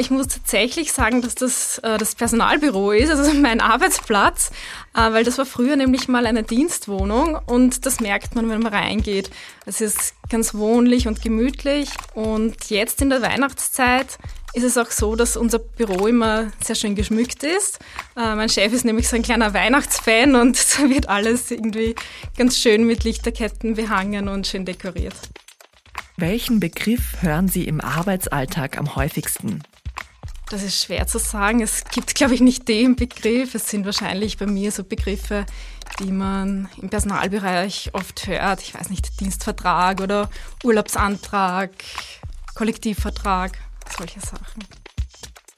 Ich 0.01 0.11
muss 0.11 0.29
tatsächlich 0.29 0.93
sagen, 0.93 1.23
dass 1.23 1.35
das 1.35 1.79
äh, 1.79 1.99
das 1.99 2.15
Personalbüro 2.15 2.93
ist, 2.93 3.11
also 3.11 3.35
mein 3.41 3.61
Arbeitsplatz, 3.61 4.53
äh, 4.95 5.13
weil 5.13 5.25
das 5.25 5.39
war 5.39 5.45
früher 5.45 5.75
nämlich 5.75 6.07
mal 6.07 6.25
eine 6.25 6.45
Dienstwohnung 6.45 7.37
und 7.47 7.85
das 7.85 7.99
merkt 7.99 8.37
man, 8.37 8.49
wenn 8.49 8.63
man 8.63 8.73
reingeht. 8.73 9.29
Es 9.67 9.81
ist 9.81 10.15
ganz 10.31 10.55
wohnlich 10.55 11.09
und 11.09 11.21
gemütlich 11.21 11.91
und 12.15 12.71
jetzt 12.71 13.03
in 13.03 13.11
der 13.11 13.23
Weihnachtszeit 13.23 14.19
ist 14.55 14.63
es 14.63 14.79
auch 14.79 14.93
so, 14.93 15.17
dass 15.17 15.37
unser 15.37 15.59
Büro 15.59 16.07
immer 16.07 16.53
sehr 16.63 16.77
schön 16.77 16.95
geschmückt 16.95 17.43
ist. 17.43 17.81
Äh, 18.17 18.37
mein 18.37 18.49
Chef 18.49 18.73
ist 18.73 18.85
nämlich 18.85 19.09
so 19.09 19.17
ein 19.17 19.23
kleiner 19.23 19.53
Weihnachtsfan 19.53 20.37
und 20.37 20.65
da 20.79 20.89
wird 20.89 21.09
alles 21.09 21.51
irgendwie 21.51 21.97
ganz 22.37 22.57
schön 22.57 22.87
mit 22.87 23.03
Lichterketten 23.03 23.75
behangen 23.75 24.29
und 24.29 24.47
schön 24.47 24.65
dekoriert. 24.65 25.17
Welchen 26.17 26.61
Begriff 26.61 27.17
hören 27.21 27.49
Sie 27.49 27.65
im 27.65 27.81
Arbeitsalltag 27.81 28.79
am 28.79 28.95
häufigsten? 28.95 29.65
Das 30.51 30.63
ist 30.63 30.83
schwer 30.83 31.07
zu 31.07 31.19
sagen. 31.19 31.61
Es 31.61 31.85
gibt, 31.85 32.15
glaube 32.15 32.35
ich, 32.35 32.41
nicht 32.41 32.69
den 32.69 32.97
Begriff. 32.97 33.55
Es 33.55 33.69
sind 33.69 33.85
wahrscheinlich 33.85 34.39
bei 34.39 34.47
mir 34.47 34.73
so 34.73 34.83
Begriffe, 34.83 35.45
die 36.01 36.11
man 36.11 36.69
im 36.81 36.89
Personalbereich 36.89 37.91
oft 37.93 38.27
hört. 38.27 38.63
Ich 38.63 38.75
weiß 38.75 38.89
nicht, 38.89 39.21
Dienstvertrag 39.21 40.01
oder 40.01 40.31
Urlaubsantrag, 40.65 41.71
Kollektivvertrag, 42.55 43.59
solche 43.97 44.21
Sachen. 44.21 44.65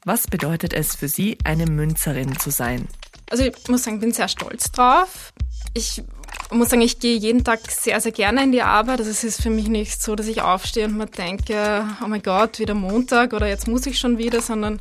Was 0.05 0.27
bedeutet 0.27 0.73
es 0.73 0.97
für 0.97 1.09
Sie, 1.09 1.39
eine 1.45 1.67
Münzerin 1.67 2.37
zu 2.39 2.51
sein? 2.51 2.89
Also 3.31 3.45
ich 3.45 3.69
muss 3.69 3.85
sagen, 3.85 3.99
ich 3.99 4.01
bin 4.01 4.13
sehr 4.13 4.29
stolz 4.29 4.73
drauf. 4.73 5.33
Ich 5.73 6.03
muss 6.59 6.71
sagen, 6.71 6.83
ich 6.83 6.99
gehe 6.99 7.17
jeden 7.17 7.45
Tag 7.45 7.71
sehr, 7.71 8.01
sehr 8.01 8.13
gerne 8.13 8.43
in 8.43 8.53
die 8.53 8.63
Arbeit. 8.63 8.99
Also 8.99 9.11
es 9.11 9.23
ist 9.23 9.43
für 9.43 9.51
mich 9.51 9.69
nicht 9.69 10.03
so, 10.03 10.17
dass 10.17 10.27
ich 10.27 10.43
aufstehe 10.43 10.87
und 10.87 10.97
mir 10.97 11.07
denke, 11.07 11.87
oh 12.03 12.09
mein 12.09 12.23
Gott, 12.23 12.59
wieder 12.59 12.75
Montag 12.75 13.33
oder 13.33 13.47
jetzt 13.47 13.69
muss 13.69 13.87
ich 13.87 13.99
schon 13.99 14.19
wieder, 14.19 14.41
sondern 14.41 14.81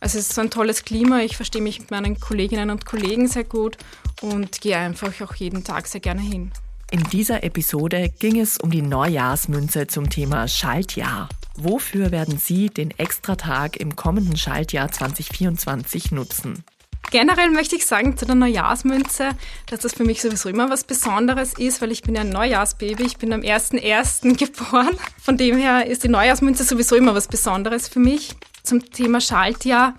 es 0.00 0.14
ist 0.14 0.34
so 0.34 0.42
ein 0.42 0.50
tolles 0.50 0.84
Klima. 0.84 1.20
Ich 1.20 1.36
verstehe 1.36 1.62
mich 1.62 1.80
mit 1.80 1.90
meinen 1.90 2.20
Kolleginnen 2.20 2.70
und 2.70 2.84
Kollegen 2.84 3.28
sehr 3.28 3.44
gut 3.44 3.78
und 4.20 4.60
gehe 4.60 4.76
einfach 4.76 5.20
auch 5.22 5.34
jeden 5.34 5.64
Tag 5.64 5.86
sehr 5.86 6.00
gerne 6.00 6.20
hin. 6.20 6.52
In 6.90 7.02
dieser 7.04 7.42
Episode 7.42 8.12
ging 8.18 8.38
es 8.38 8.58
um 8.58 8.70
die 8.70 8.82
Neujahrsmünze 8.82 9.86
zum 9.86 10.08
Thema 10.08 10.46
Schaltjahr. 10.46 11.28
Wofür 11.56 12.12
werden 12.12 12.38
Sie 12.38 12.68
den 12.68 12.90
Extratag 12.90 13.78
im 13.78 13.96
kommenden 13.96 14.36
Schaltjahr 14.36 14.92
2024 14.92 16.12
nutzen? 16.12 16.62
Generell 17.10 17.50
möchte 17.50 17.76
ich 17.76 17.86
sagen 17.86 18.16
zu 18.16 18.26
der 18.26 18.34
Neujahrsmünze, 18.34 19.30
dass 19.66 19.80
das 19.80 19.94
für 19.94 20.04
mich 20.04 20.20
sowieso 20.20 20.48
immer 20.48 20.70
was 20.70 20.84
Besonderes 20.84 21.54
ist, 21.54 21.80
weil 21.80 21.92
ich 21.92 22.02
bin 22.02 22.14
ja 22.14 22.22
ein 22.22 22.30
Neujahrsbaby. 22.30 23.04
Ich 23.04 23.16
bin 23.16 23.32
am 23.32 23.40
1.1. 23.40 24.36
geboren. 24.36 24.98
Von 25.22 25.36
dem 25.36 25.56
her 25.56 25.86
ist 25.86 26.04
die 26.04 26.08
Neujahrsmünze 26.08 26.64
sowieso 26.64 26.96
immer 26.96 27.14
was 27.14 27.28
Besonderes 27.28 27.88
für 27.88 28.00
mich. 28.00 28.34
Zum 28.64 28.90
Thema 28.90 29.20
Schaltjahr, 29.20 29.94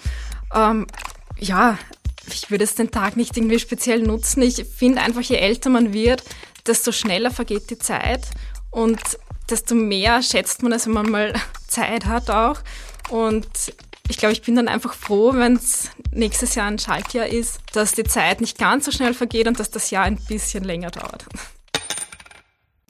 ähm, 0.54 0.86
ja, 1.39 1.78
ich 2.28 2.52
würde 2.52 2.65
es 2.65 2.76
den 2.76 2.91
Tag 2.91 3.15
nicht 3.15 3.38
irgendwie 3.38 3.60
speziell 3.60 4.02
nutzen. 4.02 4.41
Ich 4.41 4.65
finde 4.65 5.02
einfach, 5.02 5.22
je 5.22 5.38
älter 5.38 5.70
man 5.70 5.93
wird, 5.93 6.24
desto 6.65 6.91
schneller 6.91 7.32
vergeht 7.32 7.70
die 7.70 7.80
Zeit 7.80 8.26
und 8.70 9.00
desto 9.50 9.76
mehr 9.76 10.22
schätzt 10.22 10.62
man 10.63 10.74
es, 10.74 10.86
wenn 10.86 10.93
man 10.93 11.10
mal 11.10 11.34
Zeit 11.67 12.06
hat 12.06 12.30
auch. 12.30 12.60
Und 13.10 13.48
ich 14.10 14.17
glaube, 14.17 14.34
ich 14.34 14.41
bin 14.41 14.56
dann 14.56 14.67
einfach 14.67 14.93
froh, 14.93 15.34
wenn 15.34 15.56
es 15.56 15.91
nächstes 16.12 16.56
Jahr 16.56 16.67
ein 16.67 16.80
Schaltjahr 16.80 17.28
ist, 17.28 17.60
dass 17.74 17.93
die 17.93 18.04
Zeit 18.04 18.41
nicht 18.41 18.58
ganz 18.58 18.86
so 18.86 18.91
schnell 18.91 19.13
vergeht 19.13 19.48
und 19.48 19.60
dass 19.60 19.70
das 19.70 19.91
Jahr 19.91 20.06
ein 20.06 20.17
bisschen 20.28 20.63
länger 20.63 20.91
dauert. 20.91 21.26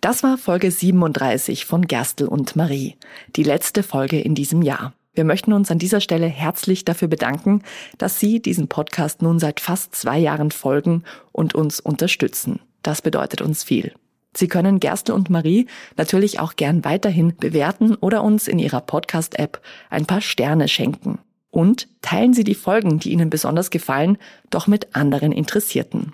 Das 0.02 0.22
war 0.24 0.38
Folge 0.38 0.70
37 0.70 1.66
von 1.66 1.88
Gerstl 1.88 2.28
und 2.28 2.56
Marie, 2.56 2.96
die 3.36 3.44
letzte 3.44 3.82
Folge 3.82 4.20
in 4.20 4.36
diesem 4.36 4.62
Jahr. 4.62 4.94
Wir 5.16 5.24
möchten 5.24 5.54
uns 5.54 5.72
an 5.72 5.80
dieser 5.80 6.00
Stelle 6.00 6.28
herzlich 6.28 6.86
dafür 6.86 7.08
bedanken, 7.08 7.64
dass 7.98 8.20
Sie 8.20 8.40
diesen 8.40 8.68
Podcast 8.68 9.24
nun 9.24 9.40
seit 9.40 9.60
fast 9.60 9.96
zwei 9.96 10.20
Jahren 10.20 10.52
folgen 10.52 11.04
und 11.32 11.56
uns 11.56 11.80
unterstützen. 11.80 12.60
Das 12.84 13.02
bedeutet 13.02 13.42
uns 13.42 13.64
viel. 13.64 13.94
Sie 14.38 14.48
können 14.48 14.80
Gerstl 14.80 15.14
und 15.14 15.32
Marie 15.32 15.66
natürlich 15.96 16.40
auch 16.40 16.56
gern 16.56 16.86
weiterhin 16.86 17.36
bewerten 17.38 17.96
oder 17.96 18.24
uns 18.24 18.48
in 18.48 18.60
Ihrer 18.60 18.82
Podcast-App 18.82 19.60
ein 19.90 20.06
paar 20.06 20.22
Sterne 20.22 20.68
schenken. 20.68 21.18
Und 21.50 21.88
teilen 22.04 22.36
Sie 22.36 22.44
die 22.44 22.54
Folgen, 22.54 23.00
die 23.00 23.12
Ihnen 23.12 23.32
besonders 23.32 23.72
gefallen, 23.72 24.20
doch 24.52 24.68
mit 24.68 24.96
anderen 24.96 25.32
Interessierten. 25.32 26.14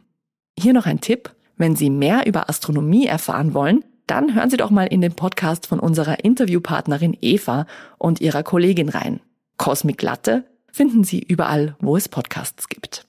Hier 0.57 0.71
noch 0.71 0.85
ein 0.85 1.01
Tipp. 1.01 1.35
Wenn 1.57 1.75
Sie 1.75 1.89
mehr 1.89 2.25
über 2.25 2.49
Astronomie 2.49 3.07
erfahren 3.07 3.53
wollen, 3.53 3.83
dann 4.07 4.33
hören 4.35 4.49
Sie 4.49 4.57
doch 4.57 4.69
mal 4.69 4.87
in 4.87 5.01
den 5.01 5.13
Podcast 5.13 5.67
von 5.67 5.81
unserer 5.81 6.23
Interviewpartnerin 6.23 7.17
Eva 7.19 7.65
und 7.97 8.21
ihrer 8.21 8.43
Kollegin 8.43 8.87
rein. 8.87 9.19
Cosmic 9.57 10.01
Latte 10.01 10.45
finden 10.71 11.03
Sie 11.03 11.19
überall, 11.19 11.75
wo 11.79 11.97
es 11.97 12.07
Podcasts 12.07 12.69
gibt. 12.69 13.05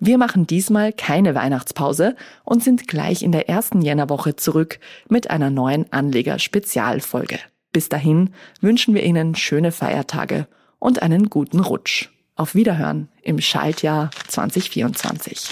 Wir 0.00 0.16
machen 0.16 0.46
diesmal 0.46 0.92
keine 0.92 1.34
Weihnachtspause 1.34 2.14
und 2.44 2.62
sind 2.62 2.86
gleich 2.86 3.22
in 3.22 3.32
der 3.32 3.48
ersten 3.48 3.82
Jännerwoche 3.82 4.36
zurück 4.36 4.78
mit 5.08 5.28
einer 5.30 5.50
neuen 5.50 5.92
Anleger-Spezialfolge. 5.92 7.40
Bis 7.72 7.88
dahin 7.88 8.30
wünschen 8.60 8.94
wir 8.94 9.02
Ihnen 9.02 9.34
schöne 9.34 9.72
Feiertage 9.72 10.46
und 10.78 11.02
einen 11.02 11.30
guten 11.30 11.58
Rutsch. 11.58 12.10
Auf 12.36 12.54
Wiederhören 12.54 13.08
im 13.22 13.40
Schaltjahr 13.40 14.10
2024. 14.28 15.48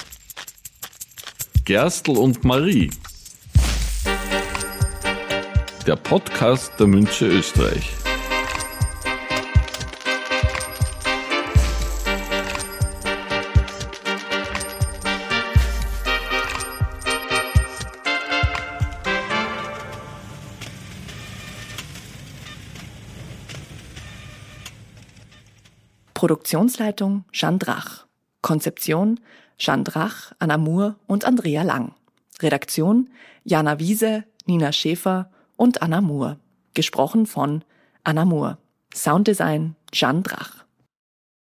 Gerstl 1.65 2.17
und 2.17 2.45
Marie. 2.45 2.91
Der 5.89 5.97
Podcast 5.97 6.73
der 6.79 6.87
Münche 6.87 7.27
Österreich. 7.27 8.06
Produktionsleitung 26.27 27.25
Jeanne 27.31 27.59
Drach. 27.59 28.05
Konzeption 28.43 29.21
Jeanne 29.59 29.85
Drach, 29.85 30.33
Anna 30.41 30.59
Moore 30.59 30.97
und 31.07 31.25
Andrea 31.25 31.63
Lang. 31.63 31.95
Redaktion 32.43 33.11
Jana 33.45 33.79
Wiese, 33.79 34.25
Nina 34.45 34.73
Schäfer 34.73 35.31
und 35.55 35.83
Anna 35.83 36.01
Moore. 36.01 36.41
Gesprochen 36.75 37.27
von 37.27 37.63
Anna 38.03 38.25
Moore. 38.25 38.59
Sounddesign 38.93 39.77
Jeanne 39.93 40.23
Drach. 40.23 40.65